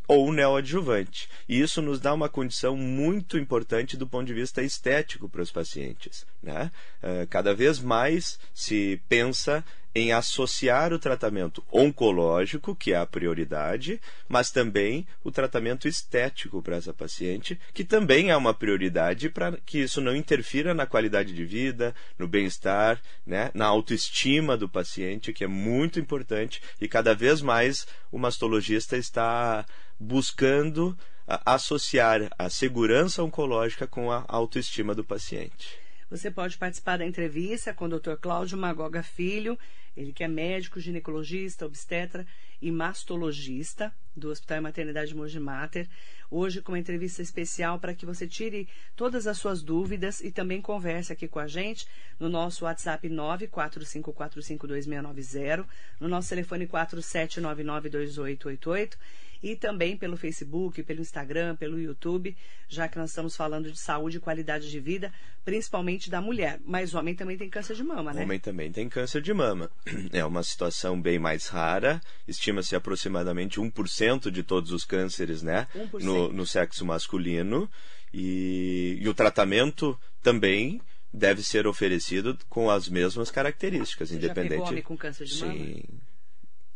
ou 0.08 0.32
neoadjuvante. 0.32 1.28
E 1.46 1.60
isso 1.60 1.82
nos 1.82 2.00
dá 2.00 2.14
uma 2.14 2.30
condição 2.30 2.74
muito 2.74 3.36
importante 3.36 3.96
do 3.96 4.06
ponto 4.06 4.26
de 4.26 4.32
vista 4.32 4.62
estético 4.62 5.28
para 5.28 5.42
os 5.42 5.52
pacientes. 5.52 6.26
Né? 6.42 6.70
Uh, 7.02 7.26
cada 7.28 7.52
vez 7.52 7.80
mais 7.80 8.38
se 8.54 9.00
pensa 9.08 9.64
em 9.94 10.12
associar 10.12 10.92
o 10.92 10.98
tratamento 10.98 11.64
oncológico, 11.72 12.74
que 12.74 12.92
é 12.92 12.96
a 12.96 13.06
prioridade, 13.06 14.00
mas 14.28 14.50
também 14.50 15.06
o 15.24 15.30
tratamento 15.30 15.88
estético 15.88 16.62
para 16.62 16.76
essa 16.76 16.92
paciente, 16.92 17.58
que 17.74 17.84
também 17.84 18.30
é 18.30 18.36
uma 18.36 18.54
prioridade 18.54 19.28
para 19.28 19.56
que 19.66 19.78
isso 19.78 20.00
não 20.00 20.14
interfira 20.14 20.74
na 20.74 20.86
qualidade 20.86 21.34
de 21.34 21.44
vida, 21.44 21.94
no 22.18 22.28
bem-estar, 22.28 23.00
né, 23.26 23.50
na 23.54 23.66
autoestima 23.66 24.56
do 24.56 24.68
paciente, 24.68 25.32
que 25.32 25.44
é 25.44 25.48
muito 25.48 25.98
importante 25.98 26.62
e 26.80 26.86
cada 26.86 27.14
vez 27.14 27.42
mais 27.42 27.86
o 28.12 28.18
mastologista 28.18 28.96
está 28.96 29.66
buscando 29.98 30.96
associar 31.44 32.30
a 32.38 32.48
segurança 32.48 33.22
oncológica 33.22 33.86
com 33.86 34.10
a 34.10 34.24
autoestima 34.28 34.94
do 34.94 35.04
paciente. 35.04 35.87
Você 36.10 36.30
pode 36.30 36.56
participar 36.56 36.96
da 36.96 37.04
entrevista 37.04 37.74
com 37.74 37.84
o 37.84 37.98
Dr. 37.98 38.14
Cláudio 38.18 38.56
Magoga 38.56 39.02
Filho, 39.02 39.58
ele 39.94 40.10
que 40.10 40.24
é 40.24 40.28
médico, 40.28 40.80
ginecologista, 40.80 41.66
obstetra 41.66 42.26
e 42.62 42.70
mastologista 42.70 43.92
do 44.16 44.30
Hospital 44.30 44.56
e 44.56 44.62
Maternidade 44.62 45.14
Mogi 45.14 45.38
Mater. 45.38 45.86
Hoje 46.30 46.62
com 46.62 46.72
uma 46.72 46.78
entrevista 46.78 47.20
especial 47.20 47.78
para 47.78 47.94
que 47.94 48.06
você 48.06 48.26
tire 48.26 48.66
todas 48.96 49.26
as 49.26 49.36
suas 49.36 49.62
dúvidas 49.62 50.20
e 50.20 50.30
também 50.30 50.62
converse 50.62 51.12
aqui 51.12 51.28
com 51.28 51.40
a 51.40 51.46
gente 51.46 51.86
no 52.18 52.30
nosso 52.30 52.64
WhatsApp 52.64 53.06
945452690, 53.08 55.66
no 56.00 56.08
nosso 56.08 56.30
telefone 56.30 56.66
47992888 56.66 58.96
e 59.42 59.54
também 59.54 59.96
pelo 59.96 60.16
Facebook, 60.16 60.82
pelo 60.82 61.00
Instagram, 61.00 61.56
pelo 61.56 61.80
YouTube, 61.80 62.36
já 62.68 62.88
que 62.88 62.98
nós 62.98 63.10
estamos 63.10 63.36
falando 63.36 63.70
de 63.70 63.78
saúde 63.78 64.16
e 64.16 64.20
qualidade 64.20 64.70
de 64.70 64.80
vida, 64.80 65.12
principalmente 65.44 66.10
da 66.10 66.20
mulher. 66.20 66.60
Mas 66.64 66.92
o 66.92 66.98
homem 66.98 67.14
também 67.14 67.36
tem 67.36 67.48
câncer 67.48 67.74
de 67.74 67.84
mama, 67.84 68.12
né? 68.12 68.20
O 68.20 68.24
homem 68.24 68.38
também 68.38 68.70
tem 68.70 68.88
câncer 68.88 69.22
de 69.22 69.32
mama. 69.32 69.70
É 70.12 70.24
uma 70.24 70.42
situação 70.42 71.00
bem 71.00 71.18
mais 71.18 71.48
rara, 71.48 72.00
estima-se 72.26 72.74
aproximadamente 72.74 73.60
1% 73.60 74.30
de 74.30 74.42
todos 74.42 74.72
os 74.72 74.84
cânceres, 74.84 75.42
né? 75.42 75.66
No, 76.00 76.32
no 76.32 76.46
sexo 76.46 76.84
masculino. 76.84 77.70
E, 78.12 78.98
e 79.00 79.08
o 79.08 79.14
tratamento 79.14 79.98
também 80.22 80.80
deve 81.12 81.42
ser 81.42 81.66
oferecido 81.66 82.38
com 82.48 82.70
as 82.70 82.88
mesmas 82.88 83.30
características, 83.30 84.10
independente. 84.10 84.50
Já 84.50 84.56
pegou 84.56 84.68
homem 84.68 84.82
com 84.82 84.96
câncer 84.96 85.24
de 85.26 85.40
mama? 85.40 85.54
Sim 85.54 85.84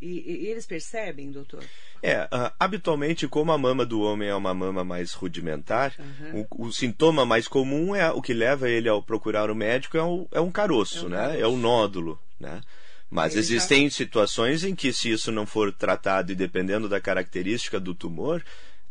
E, 0.02 0.24
e, 0.26 0.46
eles 0.48 0.66
percebem, 0.66 1.30
doutor? 1.30 1.62
É, 2.02 2.24
uh, 2.24 2.52
habitualmente, 2.58 3.28
como 3.28 3.52
a 3.52 3.58
mama 3.58 3.86
do 3.86 4.00
homem 4.00 4.28
é 4.28 4.34
uma 4.34 4.52
mama 4.52 4.82
mais 4.82 5.12
rudimentar, 5.12 5.94
uhum. 5.96 6.44
o, 6.50 6.66
o, 6.66 6.72
sintoma 6.72 7.24
mais 7.24 7.46
comum 7.46 7.94
é 7.94 8.10
o 8.10 8.20
que 8.20 8.34
leva 8.34 8.68
ele 8.68 8.88
ao 8.88 9.00
procurar 9.00 9.48
o 9.48 9.54
médico 9.54 9.96
é, 9.96 10.02
o, 10.02 10.26
é 10.32 10.40
um 10.40 10.50
caroço, 10.50 11.04
é 11.04 11.06
um 11.06 11.08
né? 11.08 11.16
Caroço. 11.18 11.40
É 11.40 11.46
o 11.46 11.56
nódulo, 11.56 12.18
né? 12.40 12.60
Mas 13.08 13.34
ele 13.34 13.40
existem 13.40 13.88
já... 13.88 13.96
situações 13.96 14.64
em 14.64 14.74
que, 14.74 14.92
se 14.92 15.12
isso 15.12 15.30
não 15.30 15.46
for 15.46 15.72
tratado 15.72 16.32
e 16.32 16.34
dependendo 16.34 16.88
da 16.88 17.00
característica 17.00 17.78
do 17.78 17.94
tumor, 17.94 18.42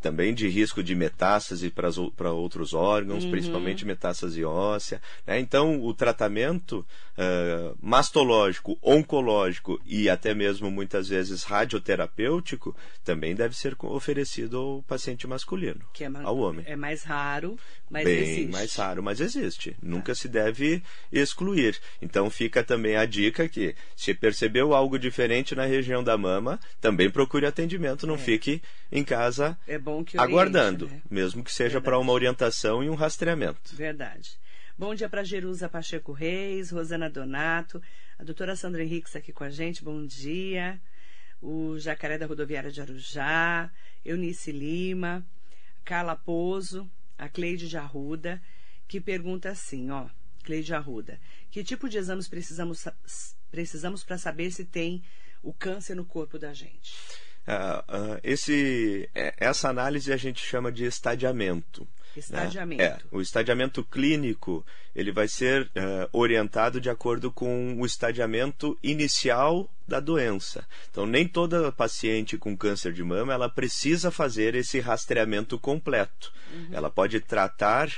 também 0.02 0.34
de 0.34 0.48
risco 0.48 0.84
de 0.84 0.96
metástase 0.96 1.70
para 1.70 2.32
outros 2.32 2.74
órgãos, 2.74 3.24
uhum. 3.24 3.32
principalmente 3.32 3.86
metástase 3.86 4.44
óssea. 4.44 5.02
Né? 5.26 5.40
Então, 5.40 5.82
o 5.84 5.94
tratamento 5.94 6.86
uh, 7.18 7.78
mastológico, 7.80 8.78
oncológico 8.82 9.80
e 9.86 10.10
até 10.10 10.34
mesmo 10.34 10.72
muitas 10.72 11.08
vezes 11.08 11.44
radioterapêutico 11.44 12.76
também 13.04 13.36
deve 13.36 13.56
ser 13.56 13.76
oferecido 13.80 14.58
ao 14.58 14.84
paciente 14.84 15.28
masculino, 15.28 15.82
que 15.94 16.04
é 16.04 16.10
ao 16.24 16.38
homem. 16.38 16.66
É 16.68 16.76
mais 16.76 17.04
raro, 17.04 17.58
mas 17.90 18.06
Bem 18.06 18.20
existe. 18.20 18.52
mais 18.52 18.76
raro, 18.76 19.04
mas 19.04 19.22
existe. 19.22 19.72
Tá. 19.72 19.78
Nunca 19.84 20.16
se 20.16 20.28
deve 20.28 20.82
excluir. 21.12 21.78
Então, 22.02 22.30
fica 22.30 22.64
também 22.64 22.96
a 22.96 23.06
dica 23.06 23.48
que, 23.48 23.76
se 23.96 24.14
percebeu 24.14 24.74
algo 24.74 24.98
diferente 24.98 25.54
na 25.54 25.66
região 25.66 26.04
da 26.04 26.18
mama, 26.18 26.60
também 26.80 27.10
procure 27.10 27.46
atendimento, 27.46 28.08
não 28.08 28.16
é. 28.16 28.18
fique 28.18 28.62
em 28.92 29.04
casa. 29.04 29.58
É 29.68 29.78
bom 29.78 29.91
bom 29.92 30.04
que 30.06 30.18
oriente, 30.18 30.32
aguardando, 30.32 30.88
né? 30.88 31.02
mesmo 31.10 31.44
que 31.44 31.52
seja 31.52 31.82
para 31.82 32.00
uma 32.00 32.14
orientação 32.14 32.84
e 32.84 32.90
um 32.90 32.96
rastreamento. 32.96 33.76
Verdade. 33.76 34.40
Bom 34.78 34.96
dia 34.96 35.10
para 35.10 35.24
Jerusa 35.24 35.68
Pacheco 35.68 36.14
Reis, 36.14 36.72
Rosana 36.72 37.10
Donato, 37.10 37.82
a 38.18 38.24
doutora 38.24 38.56
Sandra 38.56 38.84
Henriques 38.84 39.16
aqui 39.16 39.34
com 39.34 39.44
a 39.44 39.50
gente, 39.50 39.84
bom 39.84 40.06
dia. 40.06 40.82
O 41.42 41.78
Jacaré 41.78 42.18
da 42.18 42.26
Rodoviária 42.26 42.72
de 42.72 42.80
Arujá, 42.80 43.70
Eunice 44.06 44.52
Lima, 44.52 45.26
Carla 45.84 46.16
Pozo, 46.16 46.90
a 47.18 47.28
Cleide 47.28 47.68
de 47.68 47.78
Arruda, 47.78 48.42
que 48.88 49.02
pergunta 49.02 49.50
assim, 49.50 49.90
ó, 49.92 50.08
Cleide 50.44 50.74
Arruda, 50.74 51.20
que 51.50 51.64
tipo 51.64 51.90
de 51.90 51.98
exames 51.98 52.28
precisamos 52.28 52.88
precisamos 53.52 54.04
para 54.04 54.18
saber 54.18 54.52
se 54.52 54.64
tem 54.64 55.04
o 55.44 55.52
câncer 55.54 55.96
no 55.96 56.06
corpo 56.06 56.40
da 56.40 56.54
gente? 56.54 56.96
Uh, 57.48 58.14
uh, 58.14 58.20
esse, 58.24 59.10
é, 59.16 59.34
essa 59.38 59.70
análise 59.70 60.14
a 60.14 60.18
gente 60.18 60.44
chama 60.46 60.72
de 60.72 60.86
estadiamento. 60.86 61.88
Estadiamento. 62.16 62.82
Né? 62.82 62.88
É, 62.88 62.98
o 63.12 63.22
estadiamento 63.22 63.84
clínico 63.84 64.66
ele 64.96 65.12
vai 65.12 65.28
ser 65.28 65.64
uh, 65.64 66.10
orientado 66.12 66.80
de 66.80 66.90
acordo 66.90 67.32
com 67.32 67.76
o 67.80 67.86
estadiamento 67.86 68.78
inicial 68.84 69.70
da 69.88 70.00
doença. 70.00 70.68
Então, 70.90 71.06
nem 71.06 71.28
toda 71.28 71.72
paciente 71.72 72.38
com 72.38 72.56
câncer 72.56 72.94
de 72.94 73.04
mama 73.04 73.34
ela 73.34 73.50
precisa 73.50 74.12
fazer 74.12 74.56
esse 74.56 74.80
rastreamento 74.80 75.58
completo. 75.58 76.32
Uhum. 76.54 76.68
Ela 76.72 76.90
pode 76.90 77.20
tratar 77.22 77.90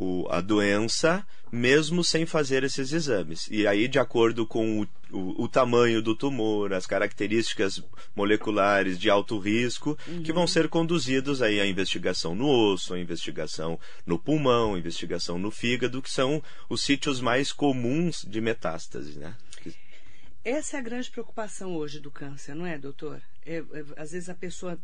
o, 0.00 0.26
a 0.30 0.40
doença 0.40 1.26
mesmo 1.52 2.02
sem 2.02 2.24
fazer 2.24 2.64
esses 2.64 2.92
exames. 2.92 3.46
E 3.50 3.66
aí, 3.66 3.86
de 3.86 3.98
acordo 3.98 4.46
com 4.46 4.80
o, 4.80 4.88
o, 5.10 5.44
o 5.44 5.48
tamanho 5.48 6.00
do 6.00 6.14
tumor, 6.14 6.72
as 6.72 6.86
características 6.86 7.82
moleculares 8.16 8.98
de 8.98 9.10
alto 9.10 9.38
risco, 9.38 9.98
uhum. 10.08 10.22
que 10.22 10.32
vão 10.32 10.46
ser 10.46 10.68
conduzidos 10.68 11.42
aí 11.42 11.60
à 11.60 11.66
investigação 11.66 12.34
no 12.34 12.48
osso, 12.48 12.94
à 12.94 12.98
investigação 12.98 13.78
no 14.06 14.18
pulmão, 14.18 14.74
à 14.74 14.78
investigação 14.78 15.38
no 15.38 15.50
fígado, 15.50 16.00
que 16.00 16.10
são 16.10 16.42
os 16.68 16.82
sítios 16.82 17.20
mais 17.20 17.52
comuns 17.52 18.24
de 18.26 18.40
metástase, 18.40 19.18
né? 19.18 19.36
Essa 20.42 20.78
é 20.78 20.80
a 20.80 20.82
grande 20.82 21.10
preocupação 21.10 21.76
hoje 21.76 22.00
do 22.00 22.10
câncer, 22.10 22.54
não 22.54 22.64
é, 22.64 22.78
doutor? 22.78 23.20
É, 23.44 23.56
é, 23.56 23.84
às 23.98 24.12
vezes 24.12 24.30
a 24.30 24.34
pessoa 24.34 24.78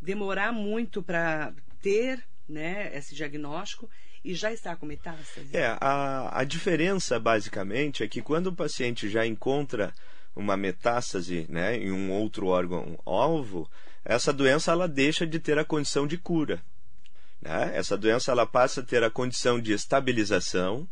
demorar 0.00 0.52
muito 0.52 1.02
para 1.02 1.52
ter 1.82 2.24
né, 2.48 2.96
esse 2.96 3.14
diagnóstico 3.14 3.90
e 4.24 4.34
já 4.34 4.52
está 4.52 4.76
com 4.76 4.86
metástase? 4.86 5.56
É, 5.56 5.76
a, 5.80 6.40
a 6.40 6.44
diferença 6.44 7.18
basicamente 7.18 8.02
é 8.02 8.08
que 8.08 8.22
quando 8.22 8.48
o 8.48 8.54
paciente 8.54 9.08
já 9.08 9.26
encontra 9.26 9.92
uma 10.34 10.56
metástase 10.56 11.46
né, 11.48 11.76
em 11.76 11.90
um 11.90 12.10
outro 12.12 12.46
órgão 12.46 12.98
alvo, 13.04 13.70
essa 14.04 14.32
doença 14.32 14.72
ela 14.72 14.88
deixa 14.88 15.26
de 15.26 15.38
ter 15.38 15.58
a 15.58 15.64
condição 15.64 16.06
de 16.06 16.16
cura. 16.16 16.62
Né? 17.40 17.72
Essa 17.74 17.96
doença 17.96 18.32
ela 18.32 18.46
passa 18.46 18.80
a 18.80 18.84
ter 18.84 19.02
a 19.02 19.10
condição 19.10 19.60
de 19.60 19.72
estabilização. 19.72 20.88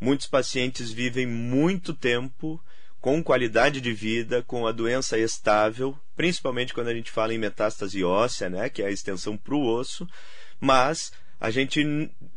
Muitos 0.00 0.26
pacientes 0.26 0.90
vivem 0.90 1.26
muito 1.26 1.92
tempo 1.92 2.62
com 3.00 3.22
qualidade 3.22 3.80
de 3.80 3.92
vida, 3.92 4.42
com 4.42 4.66
a 4.66 4.72
doença 4.72 5.18
estável, 5.18 5.98
principalmente 6.14 6.74
quando 6.74 6.88
a 6.88 6.94
gente 6.94 7.10
fala 7.10 7.32
em 7.32 7.38
metástase 7.38 8.04
óssea, 8.04 8.50
né, 8.50 8.68
que 8.68 8.82
é 8.82 8.86
a 8.86 8.90
extensão 8.90 9.36
para 9.36 9.54
o 9.54 9.66
osso, 9.66 10.06
mas 10.60 11.10
a 11.40 11.50
gente 11.50 11.82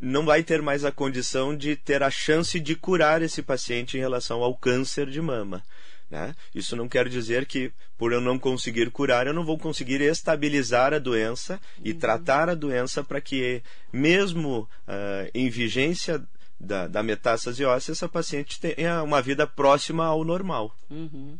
não 0.00 0.24
vai 0.24 0.42
ter 0.42 0.62
mais 0.62 0.82
a 0.84 0.90
condição 0.90 1.54
de 1.54 1.76
ter 1.76 2.02
a 2.02 2.10
chance 2.10 2.58
de 2.58 2.74
curar 2.74 3.20
esse 3.20 3.42
paciente 3.42 3.98
em 3.98 4.00
relação 4.00 4.42
ao 4.42 4.56
câncer 4.56 5.10
de 5.10 5.20
mama. 5.20 5.62
Né? 6.10 6.34
Isso 6.54 6.74
não 6.74 6.88
quer 6.88 7.08
dizer 7.08 7.44
que, 7.44 7.70
por 7.98 8.12
eu 8.12 8.20
não 8.20 8.38
conseguir 8.38 8.90
curar, 8.90 9.26
eu 9.26 9.34
não 9.34 9.44
vou 9.44 9.58
conseguir 9.58 10.00
estabilizar 10.00 10.94
a 10.94 10.98
doença 10.98 11.60
e 11.82 11.92
uhum. 11.92 11.98
tratar 11.98 12.48
a 12.48 12.54
doença 12.54 13.04
para 13.04 13.20
que, 13.20 13.62
mesmo 13.92 14.60
uh, 14.88 15.30
em 15.34 15.50
vigência 15.50 16.22
da, 16.58 16.86
da 16.86 17.02
metástase 17.02 17.64
óssea, 17.64 17.92
essa 17.92 18.08
paciente 18.08 18.58
tenha 18.58 19.02
uma 19.02 19.20
vida 19.20 19.46
próxima 19.46 20.06
ao 20.06 20.24
normal. 20.24 20.74
Uhum. 20.90 21.38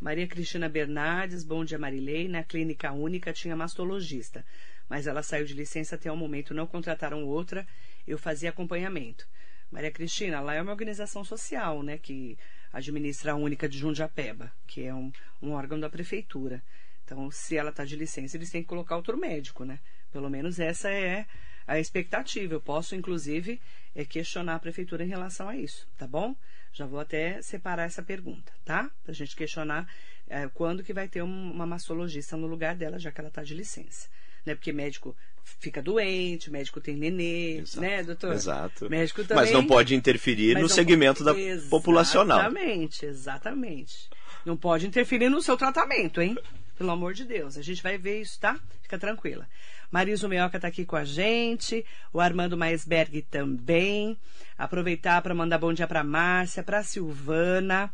Maria 0.00 0.26
Cristina 0.26 0.68
Bernardes, 0.68 1.44
bom 1.44 1.64
dia 1.64 1.78
Marilei. 1.78 2.28
Na 2.28 2.42
clínica 2.42 2.92
única 2.92 3.32
tinha 3.32 3.56
mastologista 3.56 4.44
mas 4.88 5.06
ela 5.06 5.22
saiu 5.22 5.44
de 5.44 5.54
licença 5.54 5.96
até 5.96 6.10
o 6.10 6.16
momento, 6.16 6.54
não 6.54 6.66
contrataram 6.66 7.24
outra, 7.24 7.66
eu 8.06 8.18
fazia 8.18 8.50
acompanhamento. 8.50 9.26
Maria 9.70 9.90
Cristina, 9.90 10.40
lá 10.40 10.54
é 10.54 10.62
uma 10.62 10.70
organização 10.70 11.24
social, 11.24 11.82
né, 11.82 11.98
que 11.98 12.38
administra 12.72 13.32
a 13.32 13.36
única 13.36 13.68
de 13.68 13.78
Jundiapeba, 13.78 14.52
que 14.66 14.84
é 14.84 14.94
um, 14.94 15.10
um 15.42 15.52
órgão 15.52 15.78
da 15.78 15.90
prefeitura. 15.90 16.62
Então, 17.04 17.30
se 17.30 17.56
ela 17.56 17.70
está 17.70 17.84
de 17.84 17.96
licença, 17.96 18.36
eles 18.36 18.50
têm 18.50 18.62
que 18.62 18.68
colocar 18.68 18.96
outro 18.96 19.16
médico, 19.16 19.64
né? 19.64 19.78
Pelo 20.12 20.28
menos 20.28 20.58
essa 20.58 20.90
é 20.90 21.24
a 21.64 21.78
expectativa. 21.78 22.54
Eu 22.54 22.60
posso, 22.60 22.96
inclusive, 22.96 23.60
é, 23.94 24.04
questionar 24.04 24.56
a 24.56 24.58
prefeitura 24.58 25.04
em 25.04 25.08
relação 25.08 25.48
a 25.48 25.56
isso, 25.56 25.88
tá 25.96 26.06
bom? 26.06 26.34
Já 26.72 26.84
vou 26.84 26.98
até 26.98 27.40
separar 27.42 27.84
essa 27.84 28.02
pergunta, 28.02 28.52
tá? 28.64 28.90
Para 29.04 29.12
a 29.12 29.14
gente 29.14 29.36
questionar 29.36 29.88
é, 30.28 30.48
quando 30.48 30.82
que 30.82 30.92
vai 30.92 31.08
ter 31.08 31.22
um, 31.22 31.52
uma 31.52 31.64
mastologista 31.64 32.36
no 32.36 32.48
lugar 32.48 32.74
dela, 32.74 32.98
já 32.98 33.12
que 33.12 33.20
ela 33.20 33.28
está 33.28 33.42
de 33.44 33.54
licença 33.54 34.08
né? 34.46 34.54
Porque 34.54 34.72
médico 34.72 35.14
fica 35.60 35.82
doente, 35.82 36.50
médico 36.50 36.80
tem 36.80 36.96
nenê, 36.96 37.58
Exato. 37.58 37.80
né, 37.80 38.02
doutor? 38.02 38.32
Exato. 38.34 38.90
Médico 38.90 39.22
também. 39.24 39.44
Mas 39.44 39.52
não 39.52 39.66
pode 39.66 39.94
interferir 39.94 40.58
no 40.58 40.68
segmento 40.68 41.24
pode... 41.24 41.36
da 41.36 41.40
exatamente, 41.40 41.70
populacional. 41.70 42.38
Exatamente, 42.38 43.06
exatamente. 43.06 44.10
Não 44.44 44.56
pode 44.56 44.86
interferir 44.86 45.28
no 45.28 45.42
seu 45.42 45.56
tratamento, 45.56 46.20
hein? 46.20 46.36
Pelo 46.78 46.90
amor 46.90 47.14
de 47.14 47.24
Deus. 47.24 47.56
A 47.56 47.62
gente 47.62 47.82
vai 47.82 47.96
ver 47.96 48.20
isso, 48.20 48.38
tá? 48.38 48.58
Fica 48.82 48.98
tranquila. 48.98 49.48
Marisa 49.90 50.28
Meoca 50.28 50.58
está 50.58 50.68
aqui 50.68 50.84
com 50.84 50.96
a 50.96 51.04
gente, 51.04 51.84
o 52.12 52.20
Armando 52.20 52.56
Maisberg 52.56 53.22
também. 53.22 54.16
Aproveitar 54.58 55.22
para 55.22 55.34
mandar 55.34 55.58
bom 55.58 55.72
dia 55.72 55.86
para 55.86 56.04
Márcia, 56.04 56.62
para 56.62 56.82
Silvana. 56.82 57.92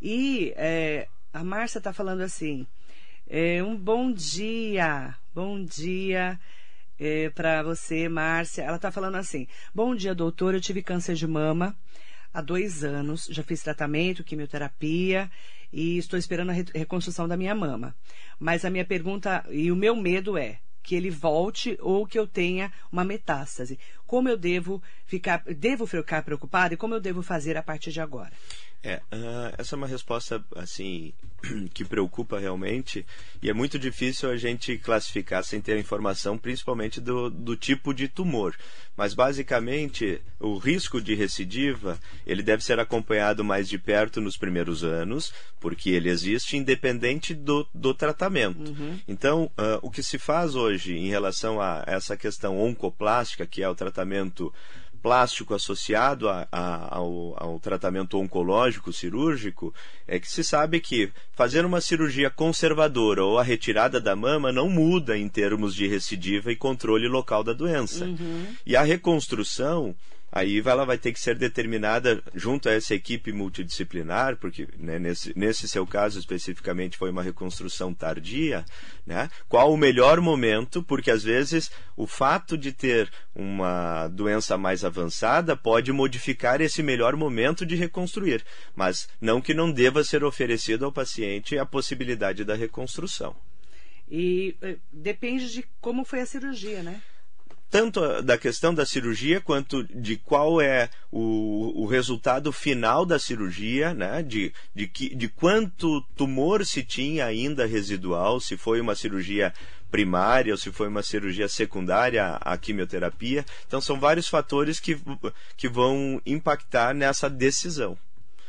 E 0.00 0.52
é, 0.56 1.08
a 1.32 1.44
Márcia 1.44 1.78
está 1.78 1.92
falando 1.92 2.22
assim: 2.22 2.66
é, 3.28 3.62
um 3.62 3.76
bom 3.76 4.12
dia, 4.12 5.14
bom 5.36 5.62
dia 5.62 6.40
é, 6.98 7.28
para 7.28 7.62
você, 7.62 8.08
Márcia. 8.08 8.62
Ela 8.62 8.76
está 8.76 8.90
falando 8.90 9.16
assim: 9.16 9.46
Bom 9.74 9.94
dia, 9.94 10.14
doutor. 10.14 10.54
Eu 10.54 10.62
tive 10.62 10.82
câncer 10.82 11.14
de 11.14 11.26
mama 11.26 11.76
há 12.32 12.40
dois 12.40 12.82
anos. 12.82 13.28
Já 13.30 13.42
fiz 13.42 13.62
tratamento, 13.62 14.24
quimioterapia 14.24 15.30
e 15.70 15.98
estou 15.98 16.18
esperando 16.18 16.52
a 16.52 16.54
reconstrução 16.54 17.28
da 17.28 17.36
minha 17.36 17.54
mama. 17.54 17.94
Mas 18.40 18.64
a 18.64 18.70
minha 18.70 18.84
pergunta 18.84 19.44
e 19.50 19.70
o 19.70 19.76
meu 19.76 19.94
medo 19.94 20.38
é 20.38 20.58
que 20.82 20.94
ele 20.94 21.10
volte 21.10 21.76
ou 21.82 22.06
que 22.06 22.18
eu 22.18 22.26
tenha 22.26 22.72
uma 22.90 23.04
metástase. 23.04 23.78
Como 24.06 24.30
eu 24.30 24.38
devo 24.38 24.82
ficar, 25.04 25.42
devo 25.44 25.86
ficar 25.86 26.22
preocupada 26.22 26.72
e 26.72 26.76
como 26.78 26.94
eu 26.94 27.00
devo 27.00 27.22
fazer 27.22 27.58
a 27.58 27.62
partir 27.62 27.92
de 27.92 28.00
agora? 28.00 28.32
É, 28.86 29.02
uh, 29.12 29.54
essa 29.58 29.74
é 29.74 29.76
uma 29.76 29.88
resposta 29.88 30.44
assim 30.54 31.12
que 31.74 31.84
preocupa 31.84 32.38
realmente 32.38 33.04
e 33.42 33.50
é 33.50 33.52
muito 33.52 33.80
difícil 33.80 34.30
a 34.30 34.36
gente 34.36 34.78
classificar 34.78 35.42
sem 35.42 35.60
ter 35.60 35.76
informação, 35.76 36.38
principalmente 36.38 37.00
do, 37.00 37.28
do 37.28 37.56
tipo 37.56 37.92
de 37.92 38.06
tumor. 38.06 38.54
Mas 38.96 39.12
basicamente 39.12 40.22
o 40.38 40.56
risco 40.56 41.00
de 41.00 41.16
recidiva 41.16 41.98
ele 42.24 42.44
deve 42.44 42.62
ser 42.62 42.78
acompanhado 42.78 43.42
mais 43.42 43.68
de 43.68 43.76
perto 43.76 44.20
nos 44.20 44.36
primeiros 44.36 44.84
anos, 44.84 45.32
porque 45.58 45.90
ele 45.90 46.08
existe 46.08 46.56
independente 46.56 47.34
do, 47.34 47.66
do 47.74 47.92
tratamento. 47.92 48.70
Uhum. 48.70 49.00
Então, 49.08 49.50
uh, 49.58 49.80
o 49.82 49.90
que 49.90 50.02
se 50.02 50.16
faz 50.16 50.54
hoje 50.54 50.96
em 50.96 51.08
relação 51.08 51.60
a 51.60 51.82
essa 51.88 52.16
questão 52.16 52.56
oncoplástica, 52.58 53.46
que 53.46 53.64
é 53.64 53.68
o 53.68 53.74
tratamento 53.74 54.52
plástico 55.06 55.54
associado 55.54 56.28
a, 56.28 56.48
a, 56.50 56.96
ao, 56.96 57.36
ao, 57.40 57.60
tratamento 57.60 58.18
oncológico 58.18 58.92
cirúrgico 58.92 59.72
é 60.04 60.18
que 60.18 60.28
se 60.28 60.42
sabe 60.42 60.80
que 60.80 61.12
fazer 61.32 61.64
uma 61.64 61.80
cirurgia 61.80 62.28
conservadora 62.28 63.24
ou 63.24 63.38
a 63.38 63.42
retirada 63.44 64.00
da 64.00 64.16
mama 64.16 64.50
não 64.50 64.68
muda 64.68 65.16
em 65.16 65.28
termos 65.28 65.76
de 65.76 65.86
recidiva 65.86 66.50
e 66.50 66.56
controle 66.56 67.06
local 67.06 67.44
da 67.44 67.52
doença. 67.52 68.04
Uhum. 68.04 68.46
E 68.66 68.74
a 68.74 68.82
reconstrução 68.82 69.94
aí 70.30 70.62
ela 70.64 70.84
vai 70.84 70.98
ter 70.98 71.12
que 71.12 71.20
ser 71.20 71.36
determinada 71.36 72.22
junto 72.34 72.68
a 72.68 72.72
essa 72.72 72.94
equipe 72.94 73.32
multidisciplinar, 73.32 74.36
porque 74.36 74.68
né, 74.78 74.98
nesse, 74.98 75.32
nesse 75.36 75.68
seu 75.68 75.86
caso 75.86 76.18
especificamente 76.18 76.96
foi 76.96 77.10
uma 77.10 77.22
reconstrução 77.22 77.94
tardia, 77.94 78.64
né? 79.06 79.30
qual 79.48 79.72
o 79.72 79.76
melhor 79.76 80.20
momento, 80.20 80.82
porque 80.82 81.10
às 81.10 81.22
vezes 81.22 81.70
o 81.96 82.06
fato 82.06 82.58
de 82.58 82.72
ter 82.72 83.10
uma 83.34 84.08
doença 84.08 84.58
mais 84.58 84.84
avançada 84.84 85.56
pode 85.56 85.92
modificar 85.92 86.60
esse 86.60 86.82
melhor 86.82 87.16
momento 87.16 87.64
de 87.64 87.76
reconstruir, 87.76 88.44
mas 88.74 89.08
não 89.20 89.40
que 89.40 89.54
não 89.54 89.70
deva 89.70 90.02
ser 90.04 90.24
oferecido 90.24 90.84
ao 90.84 90.92
paciente 90.92 91.58
a 91.58 91.64
possibilidade 91.64 92.44
da 92.44 92.54
reconstrução. 92.54 93.34
E 94.08 94.56
eh, 94.62 94.76
depende 94.92 95.52
de 95.52 95.64
como 95.80 96.04
foi 96.04 96.20
a 96.20 96.26
cirurgia, 96.26 96.82
né? 96.82 97.00
Tanto 97.70 98.22
da 98.22 98.38
questão 98.38 98.72
da 98.72 98.86
cirurgia 98.86 99.40
quanto 99.40 99.82
de 99.84 100.16
qual 100.16 100.60
é 100.60 100.88
o, 101.10 101.82
o 101.82 101.86
resultado 101.86 102.52
final 102.52 103.04
da 103.04 103.18
cirurgia, 103.18 103.92
né? 103.92 104.22
de, 104.22 104.52
de, 104.74 104.86
que, 104.86 105.14
de 105.14 105.28
quanto 105.28 106.00
tumor 106.16 106.64
se 106.64 106.82
tinha 106.82 107.26
ainda 107.26 107.66
residual, 107.66 108.40
se 108.40 108.56
foi 108.56 108.80
uma 108.80 108.94
cirurgia 108.94 109.52
primária 109.90 110.52
ou 110.52 110.58
se 110.58 110.70
foi 110.70 110.88
uma 110.88 111.02
cirurgia 111.02 111.48
secundária 111.48 112.36
à 112.40 112.56
quimioterapia. 112.56 113.44
Então, 113.66 113.80
são 113.80 113.98
vários 113.98 114.28
fatores 114.28 114.78
que, 114.78 114.98
que 115.56 115.68
vão 115.68 116.20
impactar 116.24 116.94
nessa 116.94 117.28
decisão. 117.28 117.98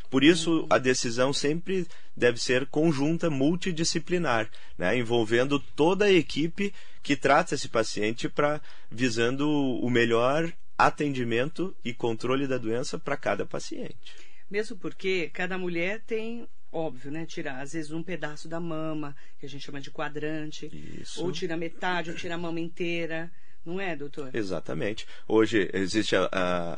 Por 0.10 0.24
isso, 0.24 0.66
a 0.70 0.78
decisão 0.78 1.34
sempre 1.34 1.86
deve 2.16 2.42
ser 2.42 2.66
conjunta, 2.68 3.30
multidisciplinar, 3.30 4.50
né? 4.78 4.98
envolvendo 4.98 5.60
toda 5.60 6.06
a 6.06 6.12
equipe 6.12 6.74
que 7.08 7.16
trata 7.16 7.56
esse 7.56 7.70
paciente 7.70 8.28
para 8.28 8.60
visando 8.92 9.50
o 9.50 9.90
melhor 9.90 10.52
atendimento 10.78 11.74
e 11.82 11.94
controle 11.94 12.46
da 12.46 12.58
doença 12.58 13.00
para 13.00 13.16
cada 13.16 13.46
paciente. 13.46 14.14
Mesmo 14.52 14.76
porque 14.76 15.30
cada 15.30 15.58
mulher 15.58 16.02
tem 16.06 16.46
óbvio, 16.70 17.10
né? 17.10 17.26
Tirar, 17.26 17.62
às 17.62 17.72
vezes, 17.72 17.92
um 17.92 18.04
pedaço 18.04 18.50
da 18.50 18.60
mama, 18.60 19.16
que 19.40 19.46
a 19.46 19.50
gente 19.50 19.66
chama 19.66 19.80
de 19.80 19.90
quadrante. 19.90 20.70
Isso. 21.02 21.24
Ou 21.24 21.32
tira 21.32 21.56
metade, 21.56 22.10
ou 22.10 22.16
tira 22.18 22.36
a 22.36 22.38
mama 22.38 22.60
inteira. 22.60 23.32
Não 23.66 23.80
é, 23.80 23.96
doutor? 23.96 24.34
Exatamente. 24.34 25.08
Hoje 25.28 25.70
existem 25.74 26.20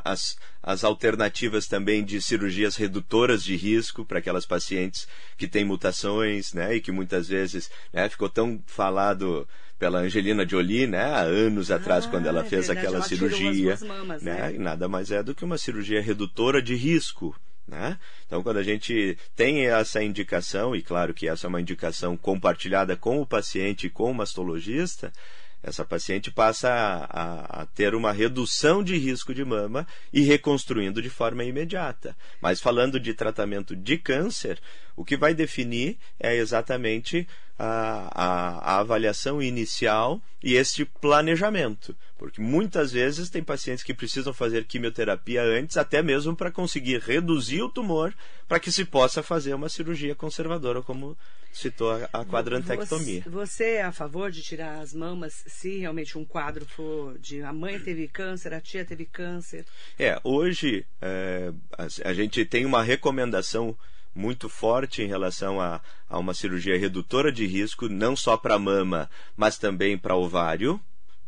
as, 0.04 0.38
as 0.62 0.84
alternativas 0.84 1.68
também 1.68 2.04
de 2.04 2.22
cirurgias 2.22 2.76
redutoras 2.76 3.44
de 3.44 3.56
risco 3.56 4.06
para 4.06 4.20
aquelas 4.20 4.46
pacientes 4.46 5.08
que 5.38 5.48
têm 5.48 5.66
mutações, 5.66 6.54
né? 6.54 6.76
E 6.76 6.82
que 6.82 6.92
muitas 6.92 7.28
vezes 7.28 7.70
né, 7.92 8.08
ficou 8.10 8.30
tão 8.30 8.60
falado 8.66 9.48
pela 9.80 10.00
Angelina 10.00 10.46
Jolie, 10.48 10.86
né, 10.86 11.02
há 11.02 11.22
anos 11.22 11.72
atrás, 11.72 12.06
ah, 12.06 12.10
quando 12.10 12.28
ela 12.28 12.42
é 12.42 12.44
fez 12.44 12.68
verdade, 12.68 12.86
aquela 12.86 12.98
ela 12.98 13.08
cirurgia, 13.08 13.80
mamas, 13.88 14.22
né, 14.22 14.52
né? 14.52 14.58
nada 14.60 14.90
mais 14.90 15.10
é 15.10 15.24
do 15.24 15.34
que 15.34 15.46
uma 15.46 15.58
cirurgia 15.58 16.02
redutora 16.02 16.62
de 16.62 16.76
risco, 16.76 17.34
né? 17.66 17.98
Então, 18.26 18.44
quando 18.44 18.58
a 18.58 18.64
gente 18.64 19.18
tem 19.36 19.68
essa 19.68 20.04
indicação, 20.04 20.76
e 20.76 20.82
claro 20.82 21.14
que 21.14 21.30
essa 21.30 21.48
é 21.48 21.50
uma 21.50 21.62
indicação 21.62 22.18
compartilhada 22.18 22.98
com 22.98 23.22
o 23.22 23.26
paciente 23.26 23.88
e 23.88 23.90
com 23.90 24.12
o 24.12 24.14
mastologista, 24.14 25.14
essa 25.62 25.84
paciente 25.84 26.32
passa 26.32 26.70
a, 26.70 27.04
a, 27.06 27.62
a, 27.62 27.66
ter 27.66 27.94
uma 27.94 28.12
redução 28.12 28.84
de 28.84 28.98
risco 28.98 29.34
de 29.34 29.44
mama 29.44 29.86
e 30.12 30.22
reconstruindo 30.22 31.02
de 31.02 31.10
forma 31.10 31.44
imediata. 31.44 32.16
Mas 32.42 32.62
falando 32.62 33.00
de 33.00 33.14
tratamento 33.14 33.76
de 33.76 33.98
câncer, 33.98 34.60
o 34.96 35.04
que 35.04 35.18
vai 35.18 35.34
definir 35.34 35.98
é 36.20 36.36
exatamente 36.36 37.28
a, 37.60 38.10
a, 38.16 38.75
a 38.75 38.80
avaliação 38.80 39.42
inicial 39.42 40.22
e 40.42 40.56
este 40.56 40.86
planejamento. 40.86 41.94
Porque 42.18 42.42
muitas 42.42 42.92
vezes 42.92 43.30
tem 43.30 43.44
pacientes 43.44 43.84
que 43.84 43.94
precisam 43.94 44.34
fazer 44.34 44.66
quimioterapia 44.66 45.44
antes, 45.44 45.75
até 45.75 46.01
mesmo 46.01 46.36
para 46.36 46.51
conseguir 46.51 47.00
reduzir 47.01 47.62
o 47.62 47.70
tumor, 47.70 48.13
para 48.48 48.60
que 48.60 48.72
se 48.72 48.86
possa 48.86 49.22
fazer 49.22 49.54
uma 49.54 49.68
cirurgia 49.68 50.16
conservadora, 50.16 50.82
como 50.82 51.18
citou 51.51 51.92
a, 51.92 52.10
a 52.13 52.25
quadrantectomia. 52.25 53.22
Você, 53.26 53.30
você, 53.30 53.63
é 53.76 53.84
a 53.84 53.91
favor 53.91 54.32
de 54.32 54.41
tirar 54.41 54.80
as 54.80 54.93
mamas 54.93 55.43
se 55.48 55.80
realmente 55.80 56.17
um 56.17 56.24
quadro 56.24 56.65
for 56.65 57.17
de 57.19 57.41
a 57.41 57.52
mãe 57.52 57.80
teve 57.80 58.08
câncer, 58.08 58.54
a 58.54 58.62
tia 58.62 58.86
teve 58.86 59.06
câncer? 59.06 59.65
É, 59.98 60.19
hoje 60.24 60.86
é, 61.02 61.52
a, 61.78 62.10
a 62.10 62.13
gente 62.13 62.45
tem 62.45 62.65
uma 62.65 62.84
recomendação 62.84 63.76
muito 64.13 64.50
forte 64.50 65.02
em 65.02 65.08
relação 65.08 65.60
a, 65.60 65.82
a 66.08 66.17
uma 66.17 66.34
cirurgia 66.34 66.78
redutora 66.78 67.32
de 67.32 67.45
risco, 67.45 67.88
não 67.88 68.15
só 68.15 68.36
para 68.36 68.60
mama, 68.60 69.10
mas 69.36 69.58
também 69.58 69.98
para 69.98 70.15
ovário, 70.15 70.80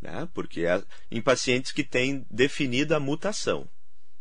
né? 0.02 0.28
porque 0.34 0.62
é 0.62 0.82
em 1.10 1.22
pacientes 1.22 1.72
que 1.72 1.84
têm 1.84 2.26
definida 2.30 2.98
a 2.98 3.00
mutação. 3.00 3.68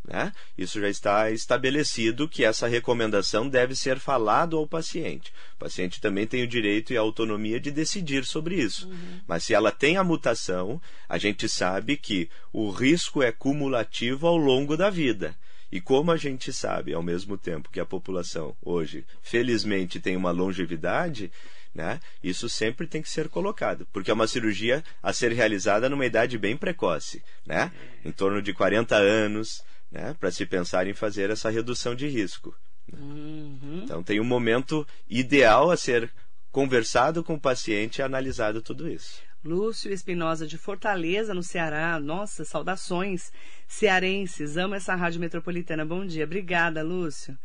Né? 0.06 0.32
Isso 0.56 0.80
já 0.80 0.88
está 0.88 1.30
estabelecido 1.30 2.28
que 2.28 2.42
essa 2.42 2.66
recomendação 2.66 3.48
deve 3.48 3.76
ser 3.76 3.98
falado 3.98 4.56
ao 4.56 4.66
paciente. 4.66 5.32
O 5.54 5.58
paciente 5.58 6.00
também 6.00 6.26
tem 6.26 6.42
o 6.42 6.48
direito 6.48 6.92
e 6.92 6.96
a 6.96 7.00
autonomia 7.00 7.60
de 7.60 7.70
decidir 7.70 8.24
sobre 8.24 8.56
isso. 8.56 8.88
Uhum. 8.88 9.20
Mas 9.26 9.44
se 9.44 9.54
ela 9.54 9.70
tem 9.70 9.96
a 9.96 10.04
mutação, 10.04 10.80
a 11.08 11.18
gente 11.18 11.48
sabe 11.48 11.96
que 11.96 12.30
o 12.52 12.70
risco 12.70 13.22
é 13.22 13.30
cumulativo 13.30 14.26
ao 14.26 14.36
longo 14.36 14.76
da 14.76 14.88
vida. 14.88 15.36
E 15.72 15.80
como 15.80 16.10
a 16.10 16.16
gente 16.16 16.52
sabe, 16.52 16.92
ao 16.92 17.02
mesmo 17.02 17.38
tempo 17.38 17.70
que 17.70 17.80
a 17.80 17.86
população 17.86 18.56
hoje, 18.60 19.04
felizmente, 19.22 20.00
tem 20.00 20.16
uma 20.16 20.30
longevidade, 20.30 21.30
né? 21.74 22.00
Isso 22.22 22.48
sempre 22.48 22.86
tem 22.86 23.00
que 23.00 23.08
ser 23.08 23.28
colocado, 23.28 23.86
porque 23.92 24.10
é 24.10 24.14
uma 24.14 24.26
cirurgia 24.26 24.82
a 25.02 25.12
ser 25.12 25.32
realizada 25.32 25.88
numa 25.88 26.06
idade 26.06 26.36
bem 26.36 26.56
precoce, 26.56 27.22
né? 27.46 27.70
Em 28.04 28.10
torno 28.10 28.42
de 28.42 28.52
40 28.52 28.96
anos, 28.96 29.62
né? 29.90 30.14
Para 30.18 30.30
se 30.30 30.44
pensar 30.44 30.86
em 30.86 30.94
fazer 30.94 31.30
essa 31.30 31.50
redução 31.50 31.94
de 31.94 32.08
risco. 32.08 32.54
Né? 32.88 32.98
Uhum. 33.00 33.80
Então 33.84 34.02
tem 34.02 34.20
um 34.20 34.24
momento 34.24 34.86
ideal 35.08 35.70
a 35.70 35.76
ser 35.76 36.12
conversado 36.50 37.22
com 37.22 37.34
o 37.34 37.40
paciente 37.40 37.98
e 37.98 38.02
analisado 38.02 38.60
tudo 38.60 38.88
isso. 38.88 39.22
Lúcio 39.42 39.90
Espinosa 39.90 40.46
de 40.46 40.58
Fortaleza, 40.58 41.32
no 41.32 41.42
Ceará. 41.42 41.98
Nossa, 41.98 42.44
saudações 42.44 43.32
cearenses. 43.66 44.58
Amo 44.58 44.74
essa 44.74 44.94
rádio 44.94 45.18
metropolitana. 45.18 45.84
Bom 45.84 46.04
dia. 46.04 46.24
Obrigada, 46.24 46.82
Lúcio. 46.82 47.38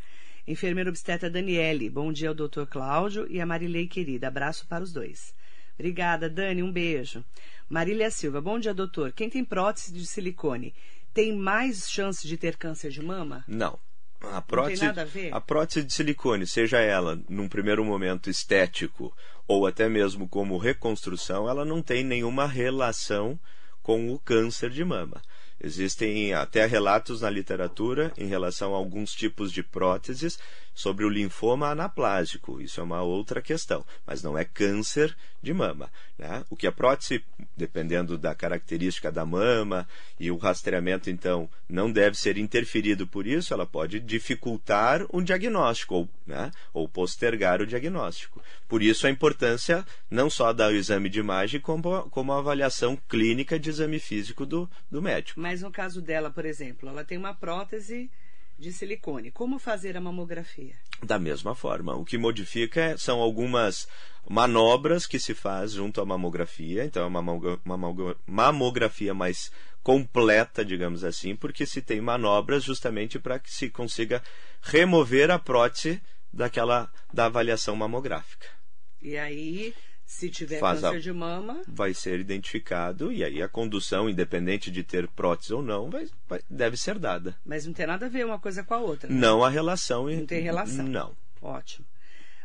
Enfermeira 0.46 0.90
obstetra 0.90 1.30
Daniele. 1.30 1.90
Bom 1.90 2.12
dia 2.12 2.28
ao 2.28 2.36
doutor 2.36 2.68
Cláudio 2.68 3.26
e 3.30 3.40
a 3.40 3.46
Marilei 3.46 3.88
querida. 3.88 4.28
Abraço 4.28 4.68
para 4.68 4.84
os 4.84 4.92
dois. 4.92 5.34
Obrigada, 5.76 6.30
Dani. 6.30 6.62
Um 6.62 6.72
beijo. 6.72 7.24
Marília 7.70 8.12
Silva. 8.12 8.42
Bom 8.42 8.60
dia, 8.60 8.74
doutor. 8.74 9.14
Quem 9.14 9.30
tem 9.30 9.46
prótese 9.46 9.94
de 9.94 10.06
silicone 10.06 10.76
tem 11.14 11.34
mais 11.34 11.90
chance 11.90 12.28
de 12.28 12.36
ter 12.36 12.58
câncer 12.58 12.92
de 12.92 13.02
mama? 13.02 13.46
Não. 13.48 13.80
A 14.22 14.42
prótese, 14.42 14.86
a, 14.86 15.38
a, 15.38 15.42
prótese 15.42 15.86
de 15.86 15.94
silicone, 15.94 16.48
seja 16.48 16.80
ela 16.80 17.22
num 17.30 17.48
primeiro 17.48 17.86
momento 17.86 18.30
estético 18.30 19.16
ou 19.48 19.68
até 19.68 19.88
mesmo 19.88 20.28
como 20.28 20.58
reconstrução, 20.58 21.50
ela 21.50 21.64
não 21.64 21.82
tem 21.82 22.04
nenhuma 22.04 22.48
relação 22.48 23.40
com 23.82 24.12
o 24.12 24.20
câncer 24.20 24.70
de 24.70 24.84
mama. 24.84 25.22
Existem 25.62 26.34
até 26.34 26.66
relatos 26.66 27.22
na 27.22 27.30
literatura 27.30 28.12
em 28.18 28.28
relação 28.28 28.74
a 28.74 28.78
alguns 28.78 29.14
tipos 29.14 29.52
de 29.52 29.64
próteses 29.64 30.38
sobre 30.76 31.06
o 31.06 31.10
linfoma 31.10 31.70
anaplásico. 31.70 32.62
Isso 32.62 32.82
é 32.82 32.84
uma 32.84 33.02
outra 33.02 33.42
questão, 33.42 33.86
mas 34.06 34.22
não 34.22 34.38
é 34.38 34.44
câncer 34.44 35.16
de 35.42 35.54
mama. 35.54 35.90
Né? 36.18 36.44
O 36.50 36.56
que 36.56 36.68
a 36.68 36.72
prótese, 36.72 37.24
dependendo 37.56 38.18
da 38.18 38.36
característica 38.36 39.12
da 39.12 39.26
mama 39.26 39.88
e 40.20 40.30
o 40.30 40.38
rastreamento, 40.38 41.10
então, 41.10 41.50
não 41.70 41.92
deve 41.92 42.18
ser 42.18 42.38
interferido 42.38 43.08
por 43.08 43.26
isso, 43.26 43.54
ela 43.54 43.66
pode 43.66 44.00
dificultar 44.00 45.06
um 45.14 45.24
diagnóstico 45.24 45.96
ou, 45.96 46.10
né? 46.28 46.52
ou 46.74 46.90
postergar 46.90 47.62
o 47.62 47.68
diagnóstico. 47.68 48.42
Por 48.68 48.84
isso 48.84 49.08
a 49.08 49.10
importância 49.10 49.86
não 50.12 50.30
só 50.30 50.52
do 50.52 50.72
exame 50.72 51.10
de 51.10 51.20
imagem, 51.20 51.62
como, 51.62 52.10
como 52.10 52.34
a 52.34 52.40
avaliação 52.40 52.98
clínica 53.08 53.58
de 53.58 53.70
exame 53.70 54.00
físico 54.00 54.46
do, 54.46 54.70
do 54.92 55.02
médico. 55.02 55.40
Mas 55.40 55.62
no 55.62 55.72
caso 55.72 56.02
dela, 56.02 56.30
por 56.30 56.46
exemplo, 56.46 56.90
ela 56.90 57.04
tem 57.04 57.18
uma 57.18 57.34
prótese 57.34 58.10
de 58.58 58.72
silicone. 58.72 59.32
Como 59.32 59.60
fazer 59.60 59.98
a 59.98 60.02
mamografia? 60.02 60.76
Da 61.04 61.20
mesma 61.20 61.56
forma. 61.56 61.96
O 61.96 62.06
que 62.06 62.18
modifica 62.18 62.98
são 62.98 63.20
algumas 63.20 63.88
manobras 64.28 65.06
que 65.06 65.20
se 65.20 65.34
faz 65.34 65.74
junto 65.74 66.02
à 66.02 66.06
mamografia. 66.06 66.86
Então, 66.86 67.04
é 67.04 67.08
uma 67.08 68.18
mamografia 68.26 69.14
mais 69.14 69.52
completa, 69.84 70.66
digamos 70.66 71.04
assim, 71.04 71.36
porque 71.36 71.66
se 71.66 71.82
tem 71.82 72.02
manobras 72.02 72.64
justamente 72.64 73.20
para 73.20 73.38
que 73.38 73.52
se 73.52 73.70
consiga 73.70 74.24
remover 74.62 75.30
a 75.30 75.38
prótese 75.38 76.02
daquela 76.34 76.92
da 77.14 77.26
avaliação 77.26 77.76
mamográfica. 77.76 78.48
E 79.02 79.16
aí 79.16 79.76
Se 80.16 80.30
tiver 80.30 80.62
câncer 80.62 80.96
a... 80.96 80.98
de 80.98 81.12
mama. 81.12 81.62
Vai 81.68 81.94
ser 81.94 82.22
identificado 82.22 83.12
e 83.12 83.22
aí 83.22 83.42
a 83.42 83.50
condução, 83.50 84.10
independente 84.10 84.72
de 84.72 84.82
ter 84.82 85.10
prótese 85.10 85.54
ou 85.54 85.62
não, 85.62 85.90
vai, 85.90 86.08
vai, 86.26 86.40
deve 86.50 86.78
ser 86.78 86.98
dada. 86.98 87.36
Mas 87.46 87.66
não 87.66 87.74
tem 87.74 87.86
nada 87.86 88.06
a 88.06 88.10
ver 88.10 88.26
uma 88.26 88.40
coisa 88.40 88.64
com 88.64 88.74
a 88.74 88.78
outra. 88.78 89.10
Né? 89.10 89.20
Não 89.20 89.44
a 89.44 89.50
relação. 89.50 90.10
Não 90.10 90.26
tem 90.26 90.42
relação. 90.42 90.88
Não. 90.88 91.12
Ótimo. 91.42 91.86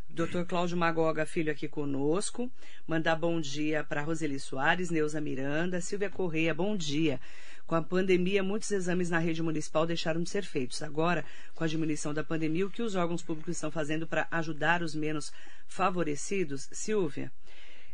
Dr. 0.08 0.42
Cláudio 0.48 0.76
Magoga 0.76 1.24
Filho 1.24 1.52
aqui 1.52 1.68
conosco. 1.68 2.50
Mandar 2.88 3.14
bom 3.14 3.40
dia 3.40 3.84
para 3.84 4.02
Roseli 4.02 4.40
Soares, 4.40 4.90
Neuza 4.90 5.20
Miranda, 5.20 5.80
Silvia 5.80 6.10
Correia, 6.10 6.52
bom 6.52 6.76
dia. 6.76 7.20
Com 7.68 7.76
a 7.76 7.82
pandemia, 7.82 8.42
muitos 8.42 8.72
exames 8.72 9.10
na 9.10 9.20
rede 9.20 9.44
municipal 9.44 9.86
deixaram 9.86 10.20
de 10.24 10.28
ser 10.28 10.42
feitos. 10.42 10.82
Agora, 10.82 11.24
com 11.54 11.62
a 11.62 11.68
diminuição 11.68 12.12
da 12.12 12.24
pandemia, 12.24 12.66
o 12.66 12.70
que 12.70 12.82
os 12.82 12.96
órgãos 12.96 13.22
públicos 13.22 13.54
estão 13.54 13.70
fazendo 13.70 14.08
para 14.08 14.26
ajudar 14.28 14.82
os 14.82 14.92
menos 14.92 15.32
favorecidos? 15.68 16.68
Silvia, 16.72 17.30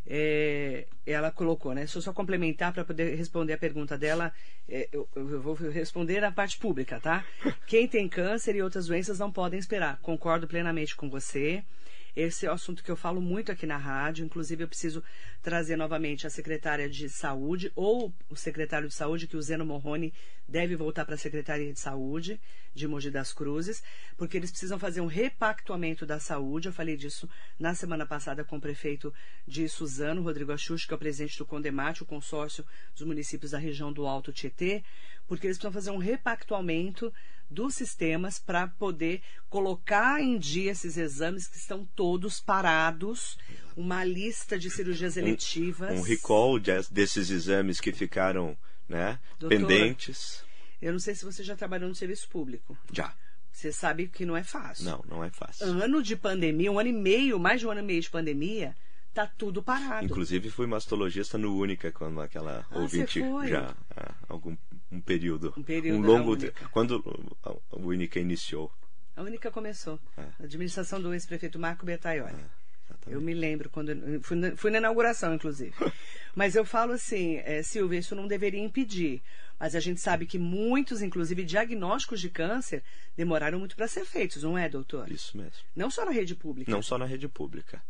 é, 0.07 0.87
ela 1.05 1.31
colocou, 1.31 1.75
né? 1.75 1.83
Eu 1.83 2.01
só 2.01 2.13
complementar 2.13 2.73
para 2.73 2.85
poder 2.85 3.17
responder 3.17 3.55
a 3.55 3.59
pergunta 3.59 3.99
dela. 3.99 4.33
É, 4.69 4.89
eu, 4.93 5.09
eu, 5.15 5.41
vou 5.41 5.55
responder 5.55 6.21
na 6.21 6.31
parte 6.31 6.59
pública, 6.59 7.01
tá? 7.01 7.25
Quem 7.67 7.89
tem 7.89 8.09
câncer 8.09 8.55
e 8.55 8.63
outras 8.63 8.87
doenças 8.87 9.19
não 9.19 9.33
podem 9.33 9.59
esperar. 9.59 9.99
Concordo 10.01 10.47
plenamente 10.47 10.95
com 10.95 11.11
você. 11.11 11.65
Esse 12.17 12.47
é 12.47 12.51
o 12.51 12.55
assunto 12.55 12.83
que 12.83 12.91
eu 12.91 12.97
falo 12.97 13.21
muito 13.21 13.53
aqui 13.53 13.67
na 13.67 13.77
rádio. 13.77 14.25
Inclusive, 14.25 14.65
eu 14.65 14.69
preciso 14.69 15.05
trazer 15.43 15.77
novamente 15.77 16.27
a 16.27 16.31
secretária 16.31 16.89
de 16.89 17.11
saúde 17.11 17.71
ou 17.77 18.11
o 18.31 18.35
secretário 18.35 18.89
de 18.89 18.95
saúde, 18.95 19.27
que 19.27 19.37
o 19.37 19.43
Zeno 19.43 19.67
Morrone 19.67 20.15
deve 20.49 20.77
voltar 20.77 21.05
para 21.05 21.17
a 21.17 21.19
Secretaria 21.19 21.71
de 21.71 21.79
Saúde 21.79 22.41
de 22.75 22.89
Mogi 22.89 23.11
das 23.11 23.35
Cruzes, 23.35 23.83
porque 24.17 24.37
eles 24.37 24.51
precisam 24.51 24.79
fazer 24.79 25.03
um 25.03 25.07
repactuamento 25.07 26.07
da 26.07 26.19
saúde. 26.19 26.69
Eu 26.69 26.73
falei 26.73 26.97
disso 26.97 27.29
na 27.59 27.75
semana 27.75 28.07
passada 28.07 28.45
com 28.45 28.57
o 28.57 28.61
prefeito 28.61 29.13
de 29.47 29.69
Suzano, 29.69 30.23
Rodrigo 30.23 30.53
Axux, 30.53 30.87
que 30.87 30.95
é 30.95 30.97
o 30.97 30.99
presidente 30.99 31.37
do 31.37 31.45
Condemate, 31.45 32.03
o 32.03 32.07
consórcio 32.07 32.65
dos 32.95 33.07
municípios 33.07 33.51
da 33.51 33.59
região 33.59 33.93
do 33.93 34.07
Alto 34.07 34.33
Tietê, 34.33 34.83
porque 35.27 35.47
eles 35.47 35.59
precisam 35.59 35.73
fazer 35.73 35.91
um 35.91 35.99
repactuamento 35.99 37.13
dos 37.51 37.75
sistemas 37.75 38.39
para 38.39 38.67
poder 38.67 39.23
colocar 39.49 40.21
em 40.21 40.39
dia 40.39 40.73
esses 40.73 40.97
exames 40.97 41.47
que 41.47 41.57
estão 41.57 41.85
todos 41.95 42.41
parados, 42.41 43.39
uma 43.77 44.05
lista 44.05 44.59
de 44.59 44.71
cirurgias 44.71 45.17
eletivas. 45.17 45.93
Um, 45.93 46.01
um 46.01 46.03
recall 46.03 46.59
de, 46.59 46.73
desses 46.91 47.31
exames 47.31 47.81
que 47.81 47.93
ficaram 47.93 48.57
né, 48.89 49.19
Doutora, 49.39 49.61
pendentes. 49.61 50.45
Eu 50.81 50.93
não 50.93 51.01
sei 51.01 51.15
se 51.15 51.25
você 51.25 51.43
já 51.43 51.57
trabalhou 51.57 51.89
no 51.89 51.95
serviço 51.95 52.29
público. 52.29 52.77
Já. 52.93 53.15
Você 53.53 53.73
sabe 53.73 54.09
que 54.09 54.27
não 54.27 54.37
é 54.37 54.45
fácil. 54.45 54.85
Não, 54.85 55.05
não 55.09 55.25
é 55.25 55.31
fácil. 55.31 55.67
Ano 55.67 56.03
de 56.03 56.15
pandemia, 56.15 56.71
um 56.71 56.79
ano 56.79 56.91
e 56.91 56.93
meio, 56.93 57.39
mais 57.39 57.61
de 57.61 57.67
um 57.67 57.71
ano 57.71 57.81
e 57.81 57.85
meio 57.85 58.03
de 58.03 58.11
pandemia, 58.11 58.77
tá 59.15 59.27
tudo 59.27 59.63
parado. 59.63 60.05
Inclusive 60.05 60.51
fui 60.51 60.67
mastologista 60.67 61.39
no 61.39 61.57
Única 61.57 61.91
quando 61.91 62.21
aquela 62.21 62.67
ah, 62.71 62.79
ouvinte 62.79 63.19
já 63.49 63.75
há 63.97 64.15
algum 64.29 64.55
um 64.91 65.01
período, 65.01 65.53
um 65.57 65.63
período 65.63 65.99
um 65.99 66.03
longo 66.03 66.37
quando 66.71 67.03
a 67.43 67.77
Única 67.77 68.21
iniciou. 68.21 68.73
A 69.17 69.23
Única 69.23 69.51
começou. 69.51 69.99
É. 70.17 70.23
A 70.41 70.45
administração 70.45 71.01
do 71.01 71.13
ex-prefeito 71.13 71.59
Marco 71.59 71.87
Bertaioli. 71.87 72.35
É, 72.35 73.15
eu 73.15 73.21
me 73.21 73.33
lembro 73.33 73.71
quando 73.71 73.93
fui 74.23 74.37
na, 74.37 74.57
fui 74.57 74.71
na 74.71 74.79
inauguração, 74.79 75.35
inclusive. 75.35 75.73
Mas 76.35 76.55
eu 76.55 76.65
falo 76.65 76.93
assim, 76.93 77.37
é, 77.39 77.63
Silvia, 77.63 77.99
isso 77.99 78.15
não 78.15 78.27
deveria 78.27 78.61
impedir. 78.61 79.23
Mas 79.59 79.75
a 79.75 79.81
gente 79.81 80.01
sabe 80.01 80.27
que 80.27 80.39
muitos, 80.39 81.01
inclusive 81.01 81.45
diagnósticos 81.45 82.21
de 82.21 82.29
câncer, 82.29 82.83
demoraram 83.17 83.59
muito 83.59 83.75
para 83.75 83.89
ser 83.89 84.05
feitos, 84.05 84.43
não 84.43 84.59
é, 84.59 84.69
doutor? 84.69 85.11
Isso 85.11 85.37
mesmo. 85.37 85.65
Não 85.75 85.91
só 85.91 86.05
na 86.05 86.11
rede 86.11 86.35
pública. 86.35 86.71
Não 86.71 86.83
só 86.83 86.99
na 86.99 87.07
rede 87.07 87.27
pública. 87.27 87.83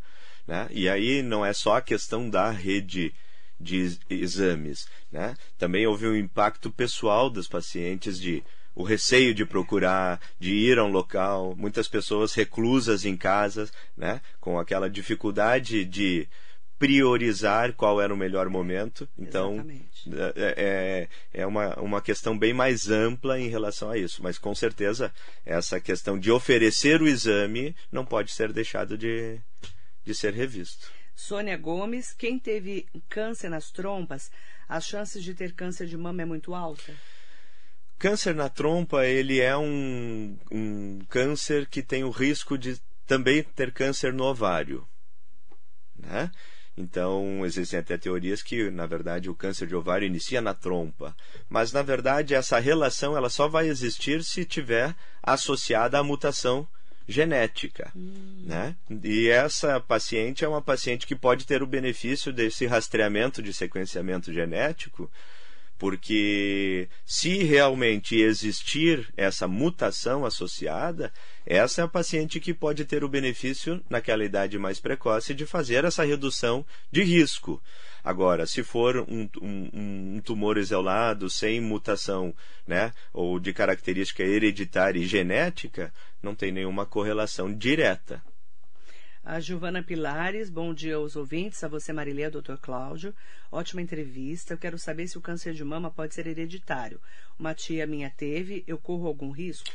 Né? 0.47 0.69
E 0.71 0.89
aí 0.89 1.23
não 1.23 1.45
é 1.45 1.53
só 1.53 1.77
a 1.77 1.83
questão 1.83 2.31
da 2.31 2.51
rede 2.51 3.13
de 3.61 3.99
exames. 4.09 4.87
Né? 5.11 5.35
Também 5.59 5.87
houve 5.87 6.07
um 6.07 6.17
impacto 6.17 6.71
pessoal 6.71 7.31
dos 7.31 7.49
pacientes 7.49 8.19
de 8.19 8.43
o 8.75 8.83
receio 8.83 9.35
de 9.35 9.47
procurar, 9.47 10.21
de 10.39 10.53
ir 10.53 10.79
a 10.79 10.85
um 10.85 10.91
local, 10.91 11.55
muitas 11.57 11.89
pessoas 11.89 12.35
reclusas 12.35 13.07
em 13.07 13.17
casa, 13.17 13.71
né? 13.97 14.21
com 14.39 14.59
aquela 14.59 14.91
dificuldade 14.91 15.83
de 15.87 16.29
priorizar 16.79 17.73
qual 17.73 18.01
era 18.01 18.13
o 18.13 18.17
melhor 18.17 18.49
momento. 18.49 19.09
Então, 19.19 19.65
é, 20.37 21.09
é, 21.33 21.41
é 21.43 21.47
uma, 21.47 21.75
uma 21.81 22.03
questão 22.03 22.37
bem 22.37 22.53
mais 22.53 22.91
ampla 22.91 23.41
em 23.41 23.49
relação 23.49 23.91
a 23.91 23.97
isso. 23.97 24.23
Mas, 24.23 24.39
com 24.39 24.55
certeza, 24.55 25.13
essa 25.45 25.81
questão 25.81 26.19
de 26.19 26.31
oferecer 26.31 27.01
o 27.01 27.09
exame 27.09 27.75
não 27.91 28.05
pode 28.05 28.31
ser 28.33 28.53
deixado 28.53 28.99
de, 28.99 29.41
de 30.05 30.15
ser 30.15 30.35
revisto. 30.35 30.93
Sônia 31.17 31.57
Gomes, 31.57 32.13
quem 32.13 32.39
teve 32.39 32.87
câncer 33.09 33.49
nas 33.49 33.71
trompas, 33.71 34.31
as 34.69 34.87
chances 34.87 35.25
de 35.25 35.35
ter 35.35 35.55
câncer 35.55 35.87
de 35.87 35.97
mama 35.97 36.21
é 36.21 36.27
muito 36.27 36.55
alta? 36.55 36.95
Câncer 37.99 38.35
na 38.35 38.51
trompa, 38.51 39.07
ele 39.07 39.41
é 39.41 39.57
um, 39.57 40.39
um 40.53 40.99
câncer 41.09 41.67
que 41.67 41.83
tem 41.83 42.05
o 42.05 42.11
risco 42.11 42.59
de 42.59 42.79
também 43.07 43.43
ter 43.43 43.73
câncer 43.73 44.13
no 44.13 44.25
ovário. 44.25 44.87
Né? 45.99 46.31
Então, 46.77 47.47
existem 47.47 47.79
até 47.79 47.97
teorias 47.97 48.43
que, 48.43 48.71
na 48.71 48.85
verdade, 48.85 49.31
o 49.31 49.35
câncer 49.35 49.67
de 49.67 49.75
ovário 49.75 50.07
inicia 50.07 50.43
na 50.43 50.53
trompa. 50.53 51.17
Mas, 51.49 51.73
na 51.73 51.81
verdade, 51.81 52.35
essa 52.35 52.59
relação 52.59 53.17
ela 53.17 53.31
só 53.31 53.49
vai 53.49 53.69
existir 53.69 54.23
se 54.23 54.45
tiver 54.45 54.95
associada 55.23 55.99
à 55.99 56.05
mutação 56.05 56.69
genética. 57.09 57.93
Hum. 57.95 58.45
Né? 58.45 58.77
E 59.03 59.29
essa 59.29 59.81
paciente 59.81 60.45
é 60.45 60.49
uma 60.49 60.63
paciente 60.63 61.07
que 61.07 61.15
pode 61.15 61.47
ter 61.47 61.63
o 61.63 61.67
benefício 61.67 62.33
desse 62.33 62.67
rastreamento 62.67 63.43
de 63.43 63.53
sequenciamento 63.53 64.33
genético, 64.33 65.11
porque 65.79 66.89
se 67.05 67.43
realmente 67.43 68.17
existir 68.17 69.13
essa 69.17 69.47
mutação 69.47 70.25
associada, 70.25 71.13
essa 71.45 71.83
é 71.83 71.85
a 71.85 71.89
paciente 71.89 72.41
que 72.41 72.55
pode 72.55 72.85
ter 72.85 73.05
o 73.05 73.09
benefício, 73.09 73.83
naquela 73.89 74.25
idade 74.25 74.59
mais 74.59 74.81
precoce, 74.81 75.35
de 75.35 75.45
fazer 75.45 75.85
essa 75.85 76.05
redução 76.05 76.65
de 76.91 77.03
risco. 77.03 77.63
Agora, 78.03 78.47
se 78.47 78.63
for 78.63 78.99
um, 78.99 79.29
um, 79.43 79.71
um, 80.17 80.21
tumor 80.21 80.59
isolado, 80.59 81.29
sem 81.29 81.61
mutação, 81.61 82.35
né, 82.67 82.93
ou 83.13 83.39
de 83.39 83.53
característica 83.53 84.23
hereditária 84.23 85.01
e 85.01 85.07
genética, 85.07 85.93
não 86.23 86.35
tem 86.35 86.53
nenhuma 86.53 86.87
correlação 86.87 87.53
direta. 87.53 88.23
A 89.29 89.41
Giovana 89.41 89.83
Pilares, 89.83 90.49
bom 90.49 90.73
dia 90.73 90.95
aos 90.95 91.17
ouvintes, 91.17 91.65
a 91.65 91.67
você 91.67 91.93
Marilê, 91.93 92.31
doutor 92.31 92.59
Cláudio. 92.59 93.13
Ótima 93.51 93.83
entrevista. 93.83 94.55
Eu 94.55 94.59
quero 94.59 94.79
saber 94.79 95.09
se 95.09 95.19
o 95.19 95.21
câncer 95.21 95.53
de 95.53 95.65
mama 95.65 95.91
pode 95.91 96.15
ser 96.15 96.29
hereditário. 96.29 97.01
Uma 97.37 97.53
tia 97.53 97.89
minha 97.89 98.09
teve, 98.09 98.63
eu 98.69 98.79
corro 98.79 99.09
algum 99.09 99.33
risco? 99.33 99.69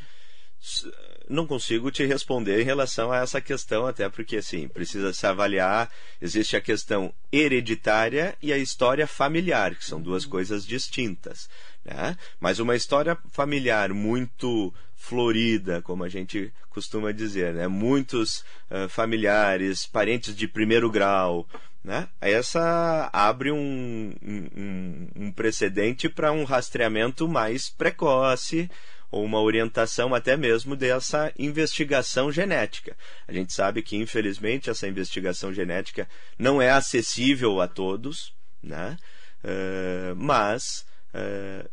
não 1.27 1.47
consigo 1.47 1.89
te 1.89 2.05
responder 2.05 2.61
em 2.61 2.63
relação 2.63 3.11
a 3.11 3.17
essa 3.17 3.41
questão, 3.41 3.87
até 3.87 4.07
porque 4.09 4.37
assim, 4.37 4.67
precisa 4.67 5.11
se 5.11 5.25
avaliar, 5.25 5.89
existe 6.21 6.55
a 6.55 6.61
questão 6.61 7.11
hereditária 7.31 8.37
e 8.41 8.53
a 8.53 8.57
história 8.57 9.07
familiar, 9.07 9.75
que 9.75 9.83
são 9.83 9.99
duas 9.99 10.23
uhum. 10.25 10.29
coisas 10.29 10.65
distintas. 10.65 11.49
Né? 11.83 12.15
Mas 12.39 12.59
uma 12.59 12.75
história 12.75 13.17
familiar 13.31 13.91
muito 13.91 14.73
florida, 15.01 15.81
como 15.81 16.03
a 16.03 16.09
gente 16.09 16.53
costuma 16.69 17.11
dizer, 17.11 17.53
né? 17.53 17.67
muitos 17.67 18.45
uh, 18.69 18.87
familiares, 18.87 19.85
parentes 19.85 20.35
de 20.35 20.47
primeiro 20.47 20.91
grau, 20.91 21.47
né? 21.83 22.07
Essa 22.21 23.09
abre 23.11 23.51
um, 23.51 24.13
um, 24.21 25.07
um 25.15 25.31
precedente 25.31 26.07
para 26.07 26.31
um 26.31 26.43
rastreamento 26.43 27.27
mais 27.27 27.69
precoce, 27.69 28.69
ou 29.09 29.25
uma 29.25 29.41
orientação 29.41 30.13
até 30.13 30.37
mesmo 30.37 30.75
dessa 30.75 31.33
investigação 31.37 32.31
genética. 32.31 32.95
A 33.27 33.33
gente 33.33 33.51
sabe 33.51 33.81
que, 33.81 33.97
infelizmente, 33.97 34.69
essa 34.69 34.87
investigação 34.87 35.51
genética 35.51 36.07
não 36.37 36.61
é 36.61 36.69
acessível 36.69 37.59
a 37.59 37.67
todos, 37.67 38.33
né? 38.61 38.95
Uh, 39.43 40.15
mas 40.15 40.85
uh, 41.15 41.67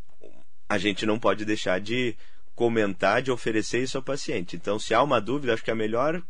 a 0.67 0.79
gente 0.79 1.05
não 1.05 1.19
pode 1.19 1.45
deixar 1.45 1.79
de 1.79 2.17
comentar, 2.59 3.23
de 3.23 3.31
oferecer 3.31 3.85
isso 3.85 3.97
ao 3.97 4.03
paciente. 4.03 4.57
Então, 4.57 4.81
se 4.81 4.92
há 4.92 5.01
uma 5.01 5.21
dúvida, 5.21 5.55
acho 5.55 5.62
que 5.62 5.71
a 5.71 5.77
melhor 5.77 6.21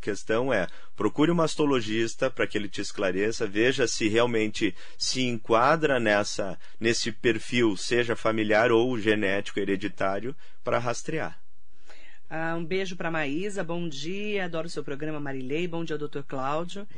questão 0.00 0.50
é 0.50 0.66
procure 0.96 1.30
um 1.30 1.34
mastologista 1.34 2.30
para 2.30 2.46
que 2.46 2.56
ele 2.56 2.68
te 2.68 2.80
esclareça, 2.80 3.46
veja 3.46 3.86
se 3.86 4.08
realmente 4.08 4.74
se 4.96 5.22
enquadra 5.22 6.00
nessa 6.00 6.58
nesse 6.80 7.12
perfil, 7.12 7.76
seja 7.76 8.16
familiar 8.16 8.72
ou 8.72 8.98
genético 8.98 9.60
hereditário, 9.60 10.34
para 10.64 10.78
rastrear. 10.78 11.38
Ah, 12.30 12.56
um 12.56 12.64
beijo 12.64 12.96
para 12.96 13.10
Maísa, 13.10 13.62
bom 13.62 13.86
dia, 13.86 14.46
adoro 14.46 14.68
o 14.68 14.70
seu 14.70 14.82
programa 14.82 15.20
Marilei, 15.20 15.68
bom 15.68 15.84
dia, 15.84 15.98
doutor 15.98 16.24
Cláudio. 16.24 16.88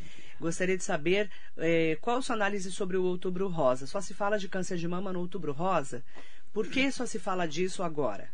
Gostaria 0.41 0.77
de 0.77 0.85
saber 0.85 1.29
eh, 1.57 1.99
qual 2.01 2.19
a 2.19 2.23
sua 2.23 2.37
análise 2.37 2.71
sobre 2.71 2.97
o 2.97 3.03
outubro 3.03 3.49
rosa. 3.49 3.87
Só 3.89 4.01
se 4.01 4.15
fala 4.15 4.39
de 4.39 4.49
câncer 4.49 4.79
de 4.79 4.87
mama 4.87 5.13
no 5.13 5.19
outubro 5.19 5.53
rosa? 5.53 6.05
Por 6.53 6.69
que 6.69 6.91
só 6.91 7.07
se 7.07 7.19
fala 7.19 7.47
disso 7.47 7.83
agora? 7.83 8.29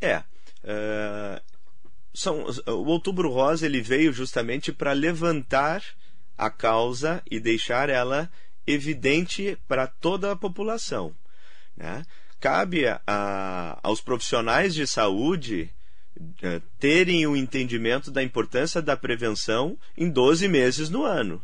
É, 0.00 0.18
uh, 0.18 1.40
são, 2.12 2.44
o 2.66 2.86
Outubro 2.86 3.30
Rosa 3.30 3.66
ele 3.66 3.80
veio 3.80 4.12
justamente 4.12 4.72
para 4.72 4.92
levantar 4.92 5.82
a 6.36 6.50
causa 6.50 7.22
e 7.30 7.40
deixar 7.40 7.88
ela 7.88 8.30
evidente 8.66 9.56
para 9.68 9.86
toda 9.86 10.32
a 10.32 10.36
população. 10.36 11.14
Né? 11.76 12.04
Cabe 12.40 12.86
a, 12.86 13.00
a, 13.06 13.78
aos 13.82 14.00
profissionais 14.00 14.74
de 14.74 14.86
saúde 14.86 15.70
uh, 16.18 16.60
terem 16.78 17.26
o 17.26 17.32
um 17.32 17.36
entendimento 17.36 18.10
da 18.10 18.22
importância 18.22 18.82
da 18.82 18.96
prevenção 18.96 19.78
em 19.96 20.10
12 20.10 20.48
meses 20.48 20.90
no 20.90 21.04
ano. 21.04 21.42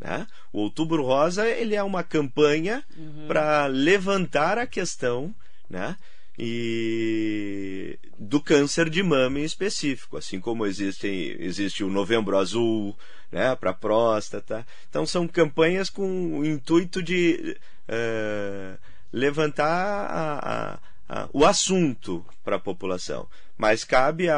Né? 0.00 0.26
O 0.50 0.60
Outubro 0.60 1.04
Rosa 1.04 1.46
ele 1.46 1.74
é 1.74 1.82
uma 1.82 2.02
campanha 2.02 2.82
uhum. 2.96 3.26
para 3.28 3.66
levantar 3.66 4.56
a 4.56 4.66
questão 4.66 5.34
né? 5.68 5.94
e 6.38 7.98
do 8.18 8.40
câncer 8.40 8.88
de 8.88 9.02
mama 9.02 9.38
em 9.38 9.44
específico, 9.44 10.16
assim 10.16 10.40
como 10.40 10.64
existe, 10.66 11.36
existe 11.38 11.84
o 11.84 11.90
Novembro 11.90 12.38
Azul 12.38 12.96
né, 13.30 13.54
para 13.56 13.74
próstata. 13.74 14.66
Então 14.88 15.04
são 15.04 15.28
campanhas 15.28 15.90
com 15.90 16.38
o 16.38 16.46
intuito 16.46 17.02
de 17.02 17.58
uh, 17.86 18.78
levantar 19.12 19.66
a, 19.66 20.38
a, 20.38 20.78
a, 21.08 21.28
o 21.30 21.44
assunto 21.44 22.24
para 22.42 22.56
a 22.56 22.60
população. 22.60 23.28
Mas 23.56 23.84
cabe 23.84 24.28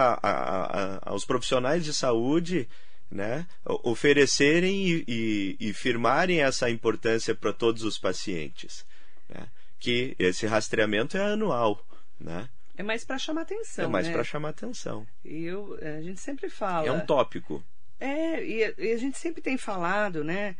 aos 1.02 1.24
profissionais 1.24 1.84
de 1.84 1.94
saúde 1.94 2.68
né, 3.12 3.46
oferecerem 3.64 4.86
e, 4.86 5.04
e, 5.06 5.56
e, 5.68 5.72
firmarem 5.72 6.40
essa 6.40 6.70
importância 6.70 7.34
para 7.34 7.52
todos 7.52 7.82
os 7.82 7.98
pacientes. 7.98 8.86
Né, 9.28 9.46
que 9.78 10.16
esse 10.18 10.46
rastreamento 10.46 11.16
é 11.16 11.32
anual. 11.32 11.84
Né? 12.18 12.48
É 12.76 12.82
mais 12.82 13.04
para 13.04 13.18
chamar 13.18 13.42
atenção. 13.42 13.84
É 13.84 13.88
mais 13.88 14.06
né? 14.06 14.12
para 14.12 14.24
chamar 14.24 14.48
atenção. 14.48 15.06
E 15.24 15.44
eu, 15.44 15.78
a 15.80 16.00
gente 16.00 16.20
sempre 16.20 16.48
fala. 16.48 16.86
É 16.86 16.92
um 16.92 17.04
tópico. 17.04 17.62
É, 18.00 18.42
e, 18.42 18.74
e 18.78 18.92
a 18.92 18.96
gente 18.96 19.18
sempre 19.18 19.42
tem 19.42 19.58
falado, 19.58 20.24
né? 20.24 20.56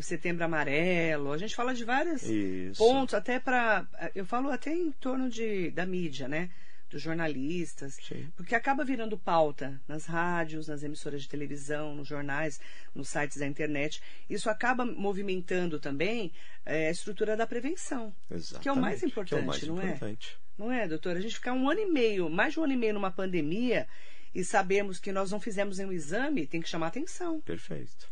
Setembro 0.00 0.44
Amarelo, 0.44 1.32
a 1.32 1.38
gente 1.38 1.54
fala 1.54 1.72
de 1.72 1.84
vários 1.84 2.24
Isso. 2.24 2.78
pontos, 2.78 3.14
até 3.14 3.38
para. 3.38 3.86
Eu 4.12 4.26
falo 4.26 4.50
até 4.50 4.72
em 4.72 4.90
torno 4.90 5.30
de, 5.30 5.70
da 5.70 5.86
mídia, 5.86 6.26
né? 6.26 6.50
Dos 6.94 7.02
jornalistas, 7.02 7.98
Sim. 8.00 8.30
porque 8.36 8.54
acaba 8.54 8.84
virando 8.84 9.18
pauta 9.18 9.80
nas 9.88 10.06
rádios, 10.06 10.68
nas 10.68 10.84
emissoras 10.84 11.22
de 11.22 11.28
televisão, 11.28 11.92
nos 11.92 12.06
jornais, 12.06 12.60
nos 12.94 13.08
sites 13.08 13.38
da 13.38 13.46
internet. 13.48 14.00
Isso 14.30 14.48
acaba 14.48 14.84
movimentando 14.84 15.80
também 15.80 16.32
é, 16.64 16.86
a 16.86 16.90
estrutura 16.92 17.36
da 17.36 17.48
prevenção, 17.48 18.14
Exatamente. 18.30 18.62
que 18.62 18.68
é 18.68 18.72
o 18.72 18.76
mais 18.76 19.02
importante, 19.02 19.40
é 19.40 19.42
o 19.42 19.46
mais 19.46 19.62
não 19.64 19.80
é? 19.80 19.86
importante. 19.86 20.38
é? 20.38 20.62
Não 20.62 20.70
é, 20.70 20.86
doutora? 20.86 21.18
A 21.18 21.20
gente 21.20 21.34
ficar 21.34 21.52
um 21.52 21.68
ano 21.68 21.80
e 21.80 21.86
meio, 21.86 22.30
mais 22.30 22.52
de 22.52 22.60
um 22.60 22.62
ano 22.62 22.74
e 22.74 22.76
meio 22.76 22.94
numa 22.94 23.10
pandemia 23.10 23.88
e 24.32 24.44
sabemos 24.44 25.00
que 25.00 25.10
nós 25.10 25.32
não 25.32 25.40
fizemos 25.40 25.80
um 25.80 25.90
exame, 25.90 26.46
tem 26.46 26.62
que 26.62 26.68
chamar 26.68 26.86
atenção. 26.86 27.40
Perfeito. 27.40 28.08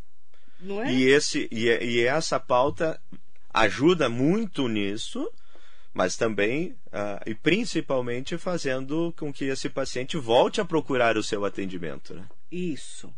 Não 0.60 0.82
é? 0.82 0.92
E, 0.92 1.04
esse, 1.04 1.48
e, 1.52 1.68
e 1.68 2.00
essa 2.04 2.40
pauta 2.40 3.00
ajuda 3.54 4.08
muito 4.08 4.66
nisso, 4.66 5.32
mas 5.92 6.16
também 6.16 6.70
uh, 6.86 7.20
e 7.26 7.34
principalmente 7.34 8.38
fazendo 8.38 9.12
com 9.16 9.32
que 9.32 9.44
esse 9.44 9.68
paciente 9.68 10.16
volte 10.16 10.60
a 10.60 10.64
procurar 10.64 11.16
o 11.16 11.22
seu 11.22 11.44
atendimento. 11.44 12.14
Né? 12.14 12.26
Isso. 12.50 13.12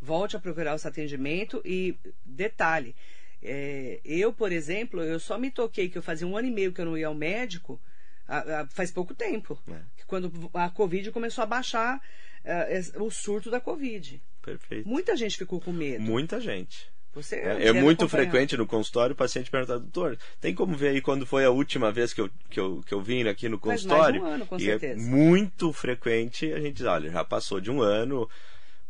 Volte 0.00 0.36
a 0.36 0.40
procurar 0.40 0.74
o 0.74 0.78
seu 0.78 0.90
atendimento 0.90 1.62
e 1.64 1.96
detalhe. 2.24 2.94
É, 3.42 4.00
eu, 4.04 4.32
por 4.32 4.50
exemplo, 4.50 5.02
eu 5.02 5.20
só 5.20 5.38
me 5.38 5.50
toquei 5.50 5.88
que 5.88 5.98
eu 5.98 6.02
fazia 6.02 6.26
um 6.26 6.36
ano 6.36 6.48
e 6.48 6.50
meio 6.50 6.72
que 6.72 6.80
eu 6.80 6.84
não 6.84 6.98
ia 6.98 7.06
ao 7.06 7.14
médico 7.14 7.80
a, 8.26 8.62
a, 8.62 8.66
faz 8.66 8.90
pouco 8.90 9.14
tempo. 9.14 9.58
É. 9.70 9.80
Quando 10.06 10.50
a 10.54 10.68
Covid 10.70 11.10
começou 11.12 11.42
a 11.42 11.46
baixar 11.46 12.00
uh, 12.44 13.02
o 13.02 13.10
surto 13.10 13.50
da 13.50 13.60
Covid. 13.60 14.22
Perfeito. 14.42 14.88
Muita 14.88 15.16
gente 15.16 15.36
ficou 15.36 15.60
com 15.60 15.72
medo. 15.72 16.02
Muita 16.02 16.40
gente. 16.40 16.90
Você 17.16 17.36
é, 17.36 17.68
é 17.68 17.72
muito 17.72 18.06
frequente 18.10 18.58
no 18.58 18.66
consultório 18.66 19.14
o 19.14 19.16
paciente 19.16 19.50
perguntar, 19.50 19.78
doutor, 19.78 20.18
tem 20.38 20.54
como 20.54 20.76
ver 20.76 20.88
aí 20.88 21.00
quando 21.00 21.24
foi 21.24 21.46
a 21.46 21.50
última 21.50 21.90
vez 21.90 22.12
que 22.12 22.20
eu, 22.20 22.28
que 22.50 22.60
eu, 22.60 22.82
que 22.86 22.92
eu 22.92 23.00
vim 23.00 23.26
aqui 23.26 23.48
no 23.48 23.58
consultório? 23.58 24.20
mais 24.20 24.30
de 24.30 24.30
um 24.30 24.34
ano, 24.34 24.46
com 24.46 24.58
e 24.58 24.64
é 24.64 24.78
certeza. 24.78 25.00
é 25.00 25.10
muito 25.10 25.72
frequente 25.72 26.52
a 26.52 26.60
gente 26.60 26.74
diz, 26.74 26.84
olha, 26.84 27.10
já 27.10 27.24
passou 27.24 27.58
de 27.58 27.70
um 27.70 27.80
ano, 27.80 28.28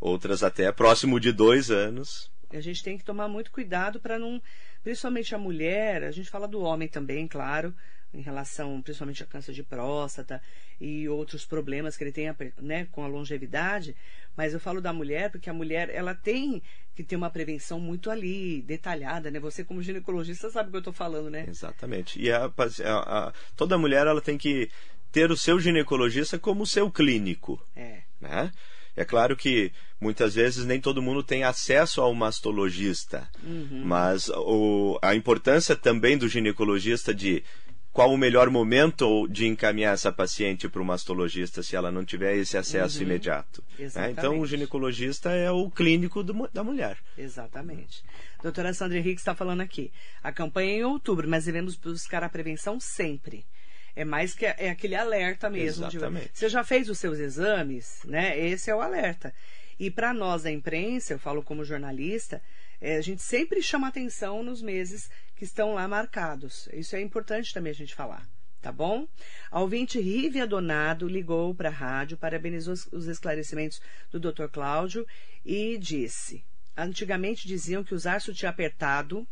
outras 0.00 0.42
até 0.42 0.72
próximo 0.72 1.20
de 1.20 1.30
dois 1.30 1.70
anos. 1.70 2.28
A 2.50 2.60
gente 2.60 2.82
tem 2.82 2.96
que 2.96 3.04
tomar 3.04 3.28
muito 3.28 3.50
cuidado 3.50 4.00
para 4.00 4.18
não, 4.18 4.40
principalmente 4.82 5.34
a 5.34 5.38
mulher, 5.38 6.04
a 6.04 6.10
gente 6.10 6.30
fala 6.30 6.46
do 6.46 6.60
homem 6.60 6.88
também, 6.88 7.26
claro, 7.26 7.74
em 8.14 8.20
relação 8.20 8.80
principalmente 8.80 9.22
a 9.22 9.26
câncer 9.26 9.52
de 9.52 9.62
próstata 9.62 10.40
e 10.80 11.08
outros 11.08 11.44
problemas 11.44 11.96
que 11.96 12.04
ele 12.04 12.12
tem 12.12 12.34
né, 12.60 12.86
com 12.90 13.04
a 13.04 13.06
longevidade. 13.06 13.96
Mas 14.36 14.52
eu 14.52 14.60
falo 14.60 14.80
da 14.80 14.92
mulher 14.92 15.30
porque 15.30 15.50
a 15.50 15.54
mulher 15.54 15.90
ela 15.90 16.14
tem 16.14 16.62
que 16.94 17.02
ter 17.02 17.16
uma 17.16 17.30
prevenção 17.30 17.78
muito 17.78 18.10
ali, 18.10 18.62
detalhada, 18.62 19.30
né? 19.30 19.38
Você 19.38 19.64
como 19.64 19.82
ginecologista 19.82 20.50
sabe 20.50 20.68
o 20.68 20.70
que 20.70 20.76
eu 20.76 20.80
estou 20.80 20.92
falando, 20.92 21.30
né? 21.30 21.44
Exatamente. 21.48 22.20
E 22.20 22.30
a, 22.30 22.44
a, 22.46 23.28
a, 23.28 23.32
toda 23.54 23.78
mulher 23.78 24.06
ela 24.06 24.20
tem 24.20 24.38
que 24.38 24.70
ter 25.12 25.30
o 25.30 25.36
seu 25.36 25.58
ginecologista 25.58 26.38
como 26.38 26.66
seu 26.66 26.90
clínico. 26.90 27.62
É. 27.74 28.02
Né? 28.20 28.50
É 28.96 29.04
claro 29.04 29.36
que 29.36 29.70
muitas 30.00 30.34
vezes 30.34 30.64
nem 30.64 30.80
todo 30.80 31.02
mundo 31.02 31.22
tem 31.22 31.44
acesso 31.44 32.00
ao 32.00 32.14
mastologista, 32.14 33.28
uhum. 33.44 33.82
mas 33.84 34.28
o, 34.30 34.98
a 35.02 35.14
importância 35.14 35.76
também 35.76 36.16
do 36.16 36.28
ginecologista 36.28 37.14
de 37.14 37.44
qual 37.96 38.12
o 38.12 38.18
melhor 38.18 38.50
momento 38.50 39.26
de 39.26 39.46
encaminhar 39.46 39.94
essa 39.94 40.12
paciente 40.12 40.68
para 40.68 40.82
o 40.82 40.84
mastologista 40.84 41.62
se 41.62 41.74
ela 41.74 41.90
não 41.90 42.04
tiver 42.04 42.36
esse 42.36 42.58
acesso 42.58 42.98
uhum. 42.98 43.04
imediato. 43.04 43.64
Né? 43.78 44.10
Então, 44.10 44.38
o 44.38 44.46
ginecologista 44.46 45.30
é 45.30 45.50
o 45.50 45.70
clínico 45.70 46.22
do, 46.22 46.46
da 46.52 46.62
mulher. 46.62 46.98
Exatamente. 47.16 48.04
Doutora 48.42 48.74
Sandra 48.74 48.98
Henrique 48.98 49.18
está 49.18 49.34
falando 49.34 49.62
aqui. 49.62 49.90
A 50.22 50.30
campanha 50.30 50.72
é 50.72 50.76
em 50.80 50.84
outubro, 50.84 51.26
mas 51.26 51.46
devemos 51.46 51.74
buscar 51.74 52.22
a 52.22 52.28
prevenção 52.28 52.78
sempre. 52.78 53.46
É 53.96 54.04
mais 54.04 54.34
que 54.34 54.44
é 54.44 54.68
aquele 54.68 54.94
alerta 54.94 55.48
mesmo. 55.48 55.86
Exatamente. 55.86 56.32
De, 56.32 56.38
você 56.38 56.48
já 56.50 56.62
fez 56.62 56.90
os 56.90 56.98
seus 56.98 57.18
exames, 57.18 58.00
né? 58.04 58.38
Esse 58.38 58.70
é 58.70 58.74
o 58.74 58.82
alerta. 58.82 59.32
E 59.80 59.90
para 59.90 60.12
nós 60.12 60.42
da 60.42 60.50
imprensa, 60.50 61.14
eu 61.14 61.18
falo 61.18 61.42
como 61.42 61.64
jornalista, 61.64 62.42
é, 62.78 62.96
a 62.96 63.00
gente 63.00 63.22
sempre 63.22 63.62
chama 63.62 63.88
atenção 63.88 64.42
nos 64.42 64.60
meses 64.60 65.10
que 65.34 65.44
estão 65.44 65.74
lá 65.74 65.88
marcados. 65.88 66.68
Isso 66.74 66.94
é 66.94 67.00
importante 67.00 67.54
também 67.54 67.70
a 67.70 67.74
gente 67.74 67.94
falar. 67.94 68.28
Tá 68.60 68.72
bom? 68.72 69.06
A 69.50 69.60
ouvinte 69.60 70.00
Rívia 70.00 70.46
Donado 70.46 71.08
ligou 71.08 71.54
para 71.54 71.68
a 71.68 71.72
rádio, 71.72 72.16
parabenizou 72.16 72.74
os 72.92 73.06
esclarecimentos 73.06 73.80
do 74.10 74.18
Dr. 74.18 74.48
Cláudio 74.50 75.06
e 75.44 75.78
disse: 75.78 76.44
Antigamente 76.76 77.46
diziam 77.46 77.84
que 77.84 77.94
usar 77.94 78.20
sutiã 78.20 78.50
apertado 78.50 79.26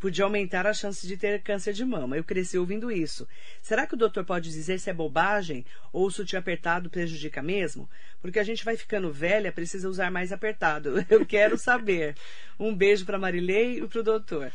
podia 0.00 0.24
aumentar 0.24 0.66
a 0.66 0.72
chance 0.72 1.06
de 1.06 1.16
ter 1.16 1.42
câncer 1.42 1.72
de 1.72 1.84
mama. 1.84 2.16
Eu 2.16 2.24
cresci 2.24 2.58
ouvindo 2.58 2.90
isso. 2.90 3.28
Será 3.60 3.86
que 3.86 3.94
o 3.94 3.98
doutor 3.98 4.24
pode 4.24 4.50
dizer 4.50 4.80
se 4.80 4.88
é 4.88 4.92
bobagem 4.92 5.64
ou 5.92 6.06
o 6.06 6.10
sutiã 6.10 6.38
apertado 6.38 6.88
prejudica 6.88 7.42
mesmo? 7.42 7.88
Porque 8.20 8.38
a 8.38 8.44
gente 8.44 8.64
vai 8.64 8.76
ficando 8.76 9.12
velha, 9.12 9.52
precisa 9.52 9.88
usar 9.88 10.10
mais 10.10 10.32
apertado. 10.32 11.04
Eu 11.10 11.24
quero 11.26 11.58
saber. 11.58 12.16
Um 12.58 12.74
beijo 12.74 13.04
para 13.04 13.18
Marilei 13.18 13.78
e 13.78 13.86
para 13.86 14.00
o 14.00 14.02
doutor. 14.02 14.50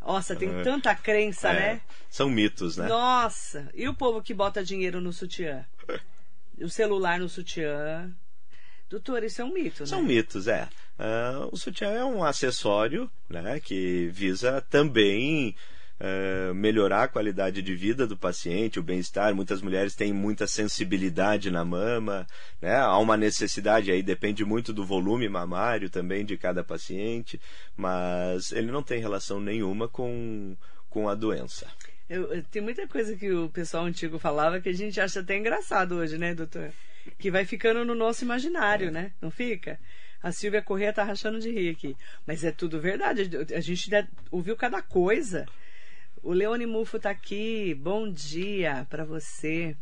Nossa, 0.00 0.36
tem 0.36 0.48
é. 0.48 0.62
tanta 0.62 0.94
crença, 0.94 1.50
é, 1.50 1.52
né? 1.54 1.80
São 2.08 2.28
mitos, 2.28 2.76
né? 2.76 2.86
Nossa! 2.86 3.68
E 3.74 3.88
o 3.88 3.94
povo 3.94 4.22
que 4.22 4.32
bota 4.32 4.64
dinheiro 4.64 5.00
no 5.00 5.12
sutiã? 5.12 5.64
o 6.60 6.68
celular 6.68 7.18
no 7.18 7.28
sutiã? 7.28 8.10
Doutor, 8.90 9.22
isso 9.22 9.40
é 9.40 9.44
um 9.44 9.52
mito, 9.52 9.86
São 9.86 10.02
né? 10.02 10.08
mitos, 10.08 10.48
é. 10.48 10.68
Uh, 10.98 11.48
o 11.52 11.56
sutiã 11.56 11.90
é 11.90 12.04
um 12.04 12.24
acessório 12.24 13.08
né, 13.28 13.60
que 13.60 14.08
visa 14.08 14.60
também 14.68 15.54
uh, 16.00 16.52
melhorar 16.52 17.04
a 17.04 17.08
qualidade 17.08 17.62
de 17.62 17.72
vida 17.76 18.04
do 18.04 18.16
paciente, 18.16 18.80
o 18.80 18.82
bem-estar. 18.82 19.32
Muitas 19.32 19.62
mulheres 19.62 19.94
têm 19.94 20.12
muita 20.12 20.44
sensibilidade 20.48 21.52
na 21.52 21.64
mama, 21.64 22.26
né? 22.60 22.78
há 22.78 22.98
uma 22.98 23.16
necessidade 23.16 23.92
aí, 23.92 24.02
depende 24.02 24.44
muito 24.44 24.72
do 24.72 24.84
volume 24.84 25.28
mamário 25.28 25.88
também 25.88 26.24
de 26.24 26.36
cada 26.36 26.64
paciente, 26.64 27.40
mas 27.76 28.50
ele 28.50 28.72
não 28.72 28.82
tem 28.82 29.00
relação 29.00 29.38
nenhuma 29.38 29.86
com, 29.86 30.56
com 30.88 31.08
a 31.08 31.14
doença. 31.14 31.68
Eu, 32.08 32.42
tem 32.50 32.60
muita 32.60 32.88
coisa 32.88 33.14
que 33.14 33.30
o 33.30 33.48
pessoal 33.50 33.84
antigo 33.84 34.18
falava 34.18 34.60
que 34.60 34.68
a 34.68 34.74
gente 34.74 35.00
acha 35.00 35.20
até 35.20 35.38
engraçado 35.38 35.94
hoje, 35.94 36.18
né, 36.18 36.34
doutor? 36.34 36.72
Que 37.18 37.30
vai 37.30 37.44
ficando 37.44 37.84
no 37.84 37.94
nosso 37.94 38.24
imaginário, 38.24 38.88
é. 38.88 38.90
né? 38.90 39.12
Não 39.20 39.30
fica? 39.30 39.78
A 40.22 40.32
Silvia 40.32 40.60
Corrêa 40.60 40.92
tá 40.92 41.02
rachando 41.02 41.40
de 41.40 41.50
rir 41.50 41.70
aqui. 41.70 41.96
Mas 42.26 42.44
é 42.44 42.52
tudo 42.52 42.80
verdade. 42.80 43.30
A 43.54 43.60
gente 43.60 43.90
ouviu 44.30 44.54
cada 44.56 44.82
coisa. 44.82 45.46
O 46.22 46.32
Leone 46.32 46.66
Mufo 46.66 46.98
tá 46.98 47.10
aqui. 47.10 47.74
Bom 47.74 48.10
dia 48.10 48.86
para 48.90 49.04
você. 49.04 49.74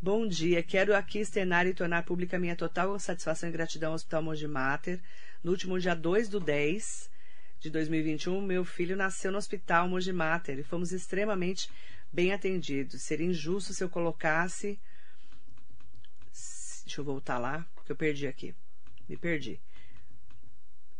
Bom 0.00 0.26
dia. 0.26 0.62
Quero 0.62 0.94
aqui 0.94 1.18
externar 1.18 1.66
e 1.66 1.74
tornar 1.74 2.04
pública 2.04 2.38
minha 2.38 2.54
total 2.54 2.96
satisfação 3.00 3.48
e 3.48 3.52
gratidão 3.52 3.90
ao 3.90 3.96
Hospital 3.96 4.22
Monge 4.22 4.46
Mater. 4.46 5.00
No 5.42 5.50
último 5.50 5.80
dia 5.80 5.94
2 5.96 6.28
do 6.28 6.38
10 6.38 7.10
de 7.58 7.70
2021, 7.70 8.40
meu 8.40 8.64
filho 8.64 8.96
nasceu 8.96 9.32
no 9.32 9.38
Hospital 9.38 9.88
Monge 9.88 10.12
Mater 10.12 10.58
e 10.60 10.62
fomos 10.62 10.92
extremamente 10.92 11.68
bem 12.12 12.32
atendidos. 12.32 13.02
Seria 13.02 13.26
injusto 13.26 13.72
se 13.72 13.82
eu 13.82 13.88
colocasse. 13.88 14.78
Deixa 16.86 17.00
eu 17.00 17.04
voltar 17.04 17.36
lá, 17.38 17.66
que 17.84 17.90
eu 17.90 17.96
perdi 17.96 18.28
aqui. 18.28 18.54
Me 19.08 19.16
perdi. 19.16 19.60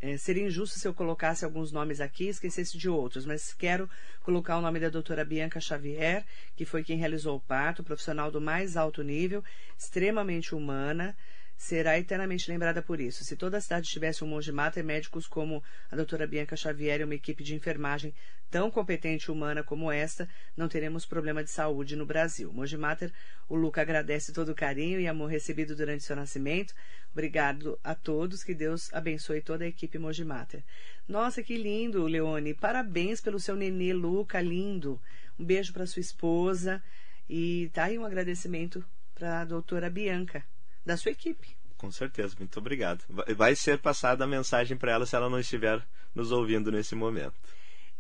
é, 0.01 0.17
seria 0.17 0.45
injusto 0.45 0.79
se 0.79 0.87
eu 0.87 0.93
colocasse 0.93 1.45
alguns 1.45 1.71
nomes 1.71 2.01
aqui 2.01 2.25
e 2.25 2.29
esquecesse 2.29 2.77
de 2.77 2.89
outros, 2.89 3.25
mas 3.25 3.55
quero 3.55 3.89
colocar 4.21 4.59
o 4.59 4.61
nome 4.61 4.81
da 4.81 4.89
doutora 4.89 5.25
Bianca 5.25 5.61
Xavier, 5.61 6.27
que 6.57 6.65
foi 6.65 6.83
quem 6.83 6.99
realizou 6.99 7.37
o 7.37 7.41
parto, 7.41 7.85
profissional 7.85 8.33
do 8.33 8.41
mais 8.41 8.77
alto 8.77 9.03
nível, 9.03 9.45
extremamente 9.79 10.57
humana, 10.57 11.17
será 11.57 11.99
eternamente 11.99 12.51
lembrada 12.51 12.83
por 12.83 13.01
isso. 13.01 13.25
Se 13.25 13.35
toda 13.35 13.57
a 13.57 13.61
cidade 13.61 13.89
tivesse 13.89 14.23
um 14.23 14.27
monge 14.27 14.53
mater, 14.53 14.85
médicos 14.85 15.27
como 15.27 15.63
a 15.91 15.97
doutora 15.97 16.27
Bianca 16.27 16.57
Xavier 16.57 17.01
e 17.01 17.05
uma 17.05 17.15
equipe 17.15 17.43
de 17.43 17.55
enfermagem 17.55 18.15
tão 18.51 18.71
competente 18.71 19.27
e 19.27 19.33
humana 19.33 19.63
como 19.63 19.91
esta, 19.91 20.29
não 20.57 20.69
teremos 20.69 21.07
problema 21.07 21.43
de 21.43 21.51
saúde 21.51 21.97
no 21.97 22.05
Brasil. 22.05 22.53
Monge 22.53 22.77
mater, 22.77 23.13
o 23.49 23.57
Luca 23.57 23.81
agradece 23.81 24.33
todo 24.33 24.51
o 24.51 24.55
carinho 24.55 25.01
e 25.01 25.09
amor 25.09 25.31
recebido 25.31 25.75
durante 25.75 26.05
seu 26.05 26.15
nascimento. 26.15 26.75
Obrigado 27.11 27.79
a 27.83 27.95
todos, 27.95 28.45
que 28.45 28.55
Deus 28.55 28.93
abençoe 28.93 29.41
toda 29.41 29.65
a 29.65 29.69
equipe 29.69 29.99
Monge 29.99 30.25
mater. 30.25 30.63
Nossa, 31.09 31.43
que 31.43 31.57
lindo, 31.57 32.07
Leone. 32.07 32.53
Parabéns 32.53 33.21
pelo 33.21 33.41
seu 33.41 33.57
nenê 33.57 33.93
Luca, 33.95 34.41
lindo. 34.41 35.01
Um 35.39 35.45
beijo 35.45 35.73
para 35.73 35.87
sua 35.87 36.01
esposa 36.01 36.83
e 37.29 37.71
tá 37.73 37.85
aí 37.85 37.99
um 37.99 38.05
agradecimento 38.05 38.85
para 39.15 39.41
a 39.41 39.45
doutora 39.45 39.89
Bianca 39.89 40.45
da 40.87 40.97
sua 40.97 41.11
equipe. 41.11 41.57
Com 41.77 41.91
certeza, 41.91 42.35
muito 42.39 42.59
obrigado. 42.59 43.05
Vai 43.37 43.55
ser 43.55 43.79
passada 43.79 44.25
a 44.25 44.27
mensagem 44.27 44.77
para 44.77 44.93
ela 44.93 45.05
se 45.05 45.15
ela 45.15 45.29
não 45.29 45.41
estiver 45.41 45.83
nos 46.15 46.33
ouvindo 46.33 46.73
nesse 46.73 46.95
momento. 46.95 47.35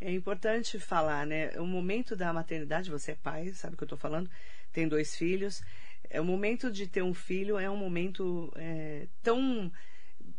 É 0.00 0.10
importante 0.12 0.78
falar, 0.78 1.26
né? 1.26 1.50
O 1.58 1.66
momento 1.66 2.14
da 2.14 2.32
maternidade, 2.32 2.90
você 2.90 3.12
é 3.12 3.14
pai, 3.16 3.52
sabe 3.52 3.74
o 3.74 3.76
que 3.76 3.82
eu 3.82 3.86
estou 3.86 3.98
falando, 3.98 4.30
tem 4.72 4.88
dois 4.88 5.16
filhos. 5.16 5.62
É 6.08 6.20
o 6.20 6.24
momento 6.24 6.70
de 6.70 6.86
ter 6.86 7.02
um 7.02 7.12
filho 7.12 7.58
é 7.58 7.68
um 7.68 7.76
momento 7.76 8.52
é, 8.56 9.08
tão 9.22 9.70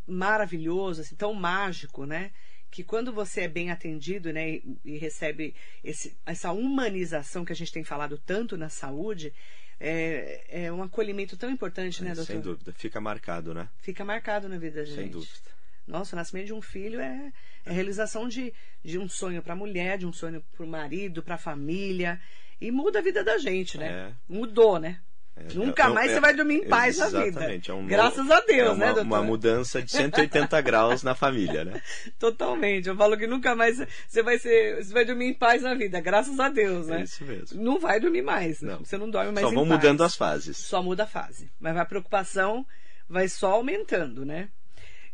maravilhoso, 0.07 1.01
assim, 1.01 1.15
tão 1.15 1.33
mágico, 1.33 2.05
né? 2.05 2.31
Que 2.71 2.83
quando 2.83 3.11
você 3.11 3.41
é 3.41 3.47
bem 3.47 3.71
atendido, 3.71 4.31
né, 4.31 4.49
e, 4.49 4.77
e 4.85 4.97
recebe 4.97 5.55
esse, 5.83 6.17
essa 6.25 6.51
humanização 6.51 7.43
que 7.43 7.51
a 7.51 7.55
gente 7.55 7.71
tem 7.71 7.83
falado 7.83 8.17
tanto 8.17 8.57
na 8.57 8.69
saúde, 8.69 9.33
é, 9.79 10.65
é 10.65 10.71
um 10.71 10.81
acolhimento 10.81 11.37
tão 11.37 11.49
importante, 11.49 12.03
né, 12.03 12.11
é, 12.11 12.15
doutor? 12.15 12.33
Sem 12.33 12.41
dúvida. 12.41 12.73
Fica 12.73 12.99
marcado, 12.99 13.53
né? 13.53 13.69
Fica 13.79 14.03
marcado 14.03 14.49
na 14.49 14.57
vida 14.57 14.79
da 14.79 14.85
gente. 14.85 14.95
Sem 14.95 15.09
dúvida. 15.09 15.57
Nossa, 15.87 16.15
o 16.15 16.17
nascimento 16.17 16.47
de 16.47 16.53
um 16.53 16.61
filho 16.61 16.99
é, 16.99 17.31
é 17.65 17.69
a 17.69 17.73
realização 17.73 18.27
de, 18.27 18.53
de 18.83 18.97
um 18.99 19.07
sonho 19.07 19.41
para 19.41 19.53
a 19.53 19.55
mulher, 19.55 19.97
de 19.97 20.05
um 20.05 20.11
sonho 20.11 20.43
para 20.55 20.65
o 20.65 20.67
marido, 20.67 21.23
para 21.23 21.35
a 21.35 21.39
família. 21.39 22.19
E 22.59 22.71
muda 22.71 22.99
a 22.99 23.01
vida 23.01 23.23
da 23.23 23.37
gente, 23.37 23.77
né? 23.77 23.87
É. 23.87 24.13
Mudou, 24.27 24.79
né? 24.79 24.99
É, 25.39 25.53
Nunca 25.53 25.83
é, 25.83 25.87
mais 25.89 26.11
é, 26.11 26.13
você 26.15 26.19
vai 26.19 26.33
dormir 26.33 26.55
em 26.55 26.67
paz 26.67 26.97
na 26.97 27.07
vida. 27.09 27.45
É 27.67 27.73
um 27.73 27.85
Graças 27.85 28.29
a 28.29 28.39
Deus, 28.41 28.69
é 28.69 28.71
uma, 28.71 28.75
né, 28.77 28.85
doutor? 28.87 29.03
Uma 29.03 29.21
mudança 29.23 29.81
de 29.81 29.91
180 29.91 30.59
graus 30.61 31.03
na 31.03 31.13
família, 31.13 31.63
né? 31.63 31.81
Totalmente. 32.17 32.89
Eu 32.89 32.95
falo 32.95 33.17
que 33.17 33.27
nunca 33.27 33.55
mais 33.55 33.77
você 34.07 34.23
vai 34.23 34.39
ser, 34.39 34.83
você 34.83 34.93
vai 34.93 35.05
dormir 35.05 35.27
em 35.27 35.33
paz 35.33 35.61
na 35.61 35.73
vida. 35.75 36.01
Graças 36.01 36.39
a 36.39 36.49
Deus, 36.49 36.87
né? 36.87 37.01
É 37.01 37.03
isso 37.03 37.23
mesmo. 37.23 37.63
Não 37.63 37.79
vai 37.79 37.99
dormir 37.99 38.23
mais. 38.23 38.61
Não. 38.61 38.79
Você 38.79 38.97
não 38.97 39.09
dorme 39.09 39.31
mais 39.31 39.45
Só 39.45 39.53
vão 39.53 39.67
paz. 39.67 39.75
mudando 39.75 40.03
as 40.03 40.15
fases. 40.15 40.57
Só 40.57 40.81
muda 40.81 41.03
a 41.03 41.07
fase. 41.07 41.49
Mas 41.59 41.77
a 41.77 41.85
preocupação 41.85 42.65
vai 43.07 43.29
só 43.29 43.51
aumentando, 43.51 44.25
né? 44.25 44.49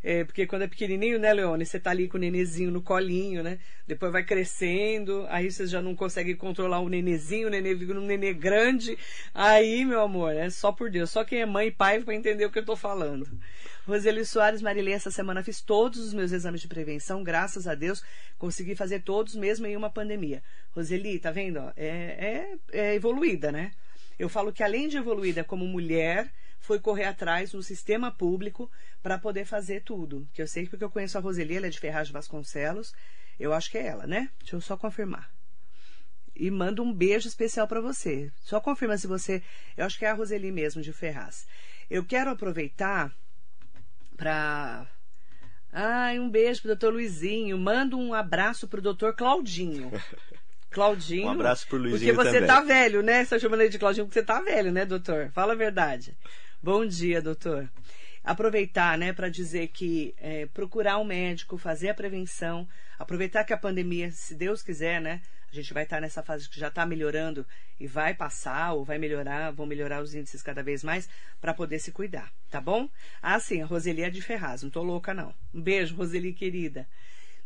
É, 0.03 0.25
porque 0.25 0.45
quando 0.45 0.63
é 0.63 0.67
pequenininho, 0.67 1.17
né, 1.17 1.31
Leone? 1.31 1.65
Você 1.65 1.79
tá 1.79 1.91
ali 1.91 2.09
com 2.09 2.17
o 2.17 2.19
nenezinho 2.19 2.69
no 2.69 2.81
colinho, 2.81 3.41
né? 3.41 3.57
Depois 3.87 4.11
vai 4.11 4.21
crescendo, 4.21 5.25
aí 5.29 5.49
você 5.49 5.65
já 5.65 5.81
não 5.81 5.95
consegue 5.95 6.35
controlar 6.35 6.79
o 6.79 6.89
nenezinho, 6.89 7.47
o 7.47 7.49
nenê 7.49 7.73
fica 7.73 7.93
um 7.93 8.01
nenê 8.01 8.33
grande. 8.33 8.97
Aí, 9.33 9.85
meu 9.85 10.01
amor, 10.01 10.35
é 10.35 10.49
só 10.49 10.73
por 10.73 10.91
Deus. 10.91 11.09
Só 11.09 11.23
quem 11.23 11.39
é 11.39 11.45
mãe 11.45 11.67
e 11.67 11.71
pai 11.71 11.99
vai 11.99 12.15
entender 12.15 12.45
o 12.45 12.51
que 12.51 12.59
eu 12.59 12.65
tô 12.65 12.75
falando. 12.75 13.25
Roseli 13.87 14.25
Soares 14.25 14.61
Marilê, 14.61 14.91
essa 14.91 15.09
semana 15.09 15.43
fiz 15.43 15.61
todos 15.61 15.99
os 15.99 16.13
meus 16.13 16.31
exames 16.33 16.61
de 16.61 16.67
prevenção, 16.67 17.23
graças 17.23 17.67
a 17.67 17.75
Deus, 17.75 18.03
consegui 18.37 18.75
fazer 18.75 19.01
todos 19.01 19.35
mesmo 19.35 19.65
em 19.67 19.75
uma 19.75 19.89
pandemia. 19.89 20.43
Roseli, 20.71 21.17
tá 21.17 21.31
vendo? 21.31 21.59
É, 21.77 22.55
é, 22.71 22.81
é 22.89 22.95
evoluída, 22.95 23.51
né? 23.51 23.71
Eu 24.19 24.29
falo 24.29 24.53
que 24.53 24.63
além 24.63 24.87
de 24.87 24.97
evoluída 24.97 25.43
como 25.43 25.65
mulher, 25.65 26.29
foi 26.63 26.79
correr 26.79 27.03
atrás 27.03 27.51
no 27.51 27.61
sistema 27.61 28.09
público 28.09 28.71
para 29.01 29.19
poder 29.19 29.43
fazer 29.43 29.83
tudo. 29.83 30.25
Que 30.33 30.41
eu 30.41 30.47
sei 30.47 30.65
porque 30.65 30.83
eu 30.83 30.89
conheço 30.89 31.17
a 31.17 31.21
Roseli, 31.21 31.57
ela 31.57 31.67
é 31.67 31.69
de 31.69 31.77
Ferraz 31.77 32.07
de 32.07 32.13
Vasconcelos. 32.13 32.93
Eu 33.37 33.51
acho 33.53 33.69
que 33.69 33.77
é 33.77 33.85
ela, 33.85 34.07
né? 34.07 34.29
Deixa 34.39 34.55
eu 34.55 34.61
só 34.61 34.77
confirmar. 34.77 35.29
E 36.33 36.49
mando 36.49 36.81
um 36.81 36.93
beijo 36.93 37.27
especial 37.27 37.67
para 37.67 37.81
você. 37.81 38.31
Só 38.41 38.61
confirma 38.61 38.97
se 38.97 39.07
você. 39.07 39.43
Eu 39.75 39.85
acho 39.85 39.99
que 39.99 40.05
é 40.05 40.09
a 40.09 40.13
Roseli 40.13 40.53
mesmo, 40.53 40.81
de 40.81 40.93
Ferraz. 40.93 41.45
Eu 41.89 42.05
quero 42.05 42.31
aproveitar 42.31 43.13
para. 44.15 44.87
Ai, 45.69 46.17
um 46.17 46.29
beijo 46.29 46.61
pro 46.61 46.69
doutor 46.69 46.93
Luizinho. 46.93 47.57
Manda 47.57 47.97
um 47.97 48.13
abraço 48.13 48.69
pro 48.69 48.81
doutor 48.81 49.13
Claudinho. 49.17 49.91
Claudinho. 50.73 51.27
Um 51.27 51.31
abraço 51.31 51.67
pro 51.67 51.77
Luizinho 51.77 52.13
Porque 52.15 52.27
você 52.27 52.41
também. 52.41 52.47
tá 52.47 52.61
velho, 52.61 53.01
né? 53.03 53.23
Você 53.23 53.35
tá 53.35 53.39
chamando 53.39 53.61
ele 53.61 53.69
de 53.69 53.79
Claudinho 53.79 54.05
porque 54.05 54.19
você 54.19 54.25
tá 54.25 54.41
velho, 54.41 54.71
né, 54.71 54.85
doutor? 54.85 55.29
Fala 55.31 55.53
a 55.53 55.55
verdade. 55.55 56.17
Bom 56.61 56.85
dia, 56.85 57.21
doutor. 57.21 57.69
Aproveitar, 58.23 58.97
né, 58.97 59.11
para 59.11 59.27
dizer 59.29 59.67
que 59.67 60.15
é, 60.17 60.45
procurar 60.47 60.97
um 60.97 61.03
médico, 61.03 61.57
fazer 61.57 61.89
a 61.89 61.93
prevenção, 61.93 62.67
aproveitar 62.97 63.43
que 63.43 63.51
a 63.51 63.57
pandemia, 63.57 64.09
se 64.11 64.33
Deus 64.33 64.63
quiser, 64.63 65.01
né, 65.01 65.21
a 65.51 65.55
gente 65.55 65.73
vai 65.73 65.83
estar 65.83 65.99
nessa 65.99 66.23
fase 66.23 66.49
que 66.49 66.57
já 66.59 66.69
está 66.69 66.85
melhorando 66.85 67.45
e 67.77 67.85
vai 67.85 68.13
passar 68.13 68.73
ou 68.73 68.85
vai 68.85 68.97
melhorar, 68.97 69.51
vão 69.51 69.65
melhorar 69.65 70.01
os 70.01 70.15
índices 70.15 70.41
cada 70.41 70.63
vez 70.63 70.83
mais 70.83 71.09
para 71.41 71.53
poder 71.53 71.79
se 71.79 71.91
cuidar, 71.91 72.31
tá 72.49 72.61
bom? 72.61 72.89
Ah, 73.21 73.39
sim, 73.39 73.61
a 73.61 73.65
Roseli 73.65 74.03
é 74.03 74.09
de 74.09 74.21
Ferraz, 74.21 74.63
não 74.63 74.69
tô 74.69 74.81
louca 74.81 75.13
não. 75.13 75.33
Um 75.53 75.61
beijo, 75.61 75.93
Roseli 75.95 76.31
querida. 76.33 76.87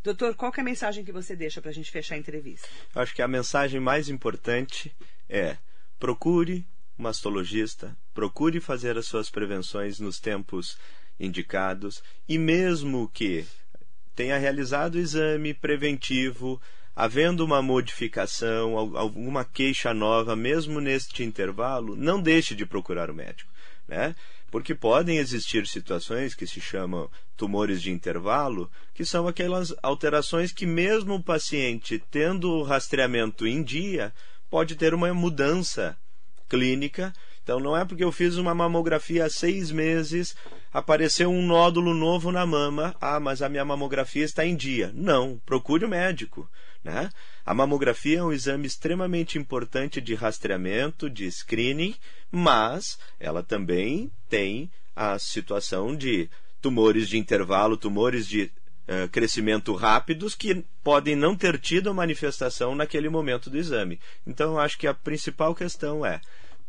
Doutor, 0.08 0.36
qual 0.36 0.54
é 0.56 0.62
a 0.62 0.64
mensagem 0.64 1.04
que 1.04 1.12
você 1.12 1.36
deixa 1.36 1.62
para 1.62 1.70
a 1.70 1.74
gente 1.74 1.92
fechar 1.92 2.16
a 2.16 2.18
entrevista? 2.18 2.66
Acho 2.96 3.14
que 3.14 3.22
a 3.22 3.28
mensagem 3.28 3.78
mais 3.78 4.08
importante 4.08 4.96
é 5.28 5.58
procure 6.00 6.66
mastologista, 6.98 7.94
procure 8.14 8.62
fazer 8.62 8.98
as 8.98 9.06
suas 9.06 9.30
prevenções 9.30 10.00
nos 10.00 10.18
tempos 10.18 10.78
indicados 11.20 12.02
e 12.26 12.38
mesmo 12.38 13.10
que 13.14 13.46
tenha 14.16 14.38
realizado 14.38 14.96
o 14.96 15.00
exame 15.00 15.54
preventivo, 15.54 16.62
havendo 16.96 17.44
uma 17.44 17.62
modificação, 17.62 18.78
alguma 18.78 19.44
queixa 19.44 19.94
nova, 19.94 20.38
mesmo 20.38 20.80
neste 20.80 21.22
intervalo, 21.22 21.98
não 21.98 22.22
deixe 22.22 22.56
de 22.56 22.66
procurar 22.66 23.12
o 23.12 23.14
médico, 23.14 23.52
né? 23.86 24.16
Porque 24.50 24.74
podem 24.74 25.18
existir 25.18 25.68
situações 25.68 26.34
que 26.34 26.48
se 26.48 26.62
chamam 26.62 27.10
tumores 27.36 27.82
de 27.82 27.92
intervalo, 27.92 28.72
que 28.94 29.06
são 29.06 29.28
aquelas 29.28 29.74
alterações 29.84 30.52
que 30.52 30.66
mesmo 30.66 31.16
o 31.16 31.24
paciente 31.24 32.02
tendo 32.10 32.50
o 32.52 32.64
rastreamento 32.64 33.46
em 33.46 33.62
dia, 33.62 34.14
pode 34.50 34.76
ter 34.76 34.94
uma 34.94 35.14
mudança 35.14 35.98
clínica. 36.48 37.14
Então 37.48 37.62
não 37.62 37.78
é 37.78 37.86
porque 37.86 38.04
eu 38.04 38.12
fiz 38.12 38.36
uma 38.36 38.54
mamografia 38.54 39.24
há 39.24 39.30
seis 39.30 39.72
meses, 39.72 40.36
apareceu 40.74 41.30
um 41.30 41.42
nódulo 41.42 41.94
novo 41.94 42.30
na 42.30 42.46
mama, 42.46 42.94
ah, 43.00 43.22
mas 43.22 43.42
a 43.42 43.48
minha 43.48 43.64
mamografia 43.64 44.26
está 44.26 44.46
em 44.46 44.54
dia. 44.54 44.92
Não, 44.94 45.40
procure 45.46 45.86
o 45.86 45.88
médico. 45.88 46.52
Né? 46.84 47.10
A 47.46 47.54
mamografia 47.54 48.20
é 48.20 48.24
um 48.24 48.34
exame 48.34 48.68
extremamente 48.68 49.38
importante 49.38 50.02
de 50.02 50.14
rastreamento, 50.14 51.10
de 51.10 51.32
screening, 51.32 51.96
mas 52.30 53.00
ela 53.18 53.42
também 53.42 54.12
tem 54.28 54.70
a 54.94 55.18
situação 55.18 55.96
de 55.96 56.30
tumores 56.62 57.08
de 57.08 57.18
intervalo, 57.18 57.78
tumores 57.78 58.28
de 58.28 58.52
uh, 58.90 59.08
crescimento 59.10 59.74
rápidos 59.74 60.36
que 60.36 60.66
podem 60.84 61.16
não 61.16 61.34
ter 61.34 61.58
tido 61.58 61.94
manifestação 61.94 62.76
naquele 62.76 63.08
momento 63.08 63.50
do 63.50 63.58
exame. 63.58 64.02
Então, 64.26 64.56
eu 64.56 64.60
acho 64.60 64.78
que 64.78 64.86
a 64.86 64.94
principal 64.94 65.56
questão 65.56 66.06
é 66.06 66.20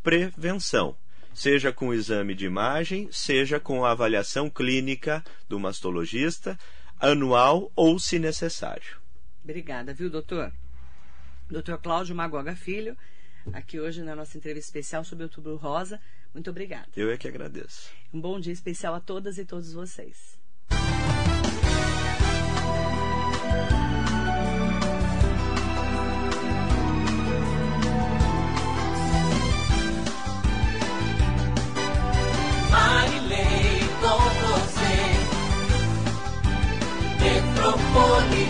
prevenção, 0.03 0.97
seja 1.35 1.73
com 1.73 1.89
o 1.89 1.95
exame 1.95 2.35
de 2.35 2.47
imagem, 2.47 3.09
seja 3.13 3.61
com 3.61 3.85
a 3.85 3.91
avaliação 3.91 4.49
clínica 4.51 5.25
do 5.49 5.59
mastologista, 5.59 6.59
anual 6.99 7.71
ou 7.77 7.99
se 7.99 8.19
necessário. 8.19 8.99
Obrigada, 9.43 9.95
viu, 9.95 10.11
doutor? 10.11 10.53
Doutor 11.49 11.79
Cláudio 11.79 12.15
Magoga 12.15 12.55
Filho, 12.55 12.97
aqui 13.53 13.81
hoje 13.81 14.03
na 14.03 14.15
nossa 14.15 14.37
entrevista 14.37 14.69
especial 14.69 15.05
sobre 15.05 15.25
o 15.25 15.29
tubo 15.29 15.57
Rosa. 15.57 16.01
Muito 16.35 16.51
obrigada. 16.51 16.89
Eu 16.97 17.11
é 17.11 17.17
que 17.17 17.27
agradeço. 17.27 17.91
Um 18.13 18.21
bom 18.21 18.39
dia 18.39 18.53
especial 18.53 18.95
a 18.95 19.01
todas 19.01 19.39
e 19.39 19.45
todos 19.45 19.73
vocês. 19.73 20.39
for. 37.99 38.48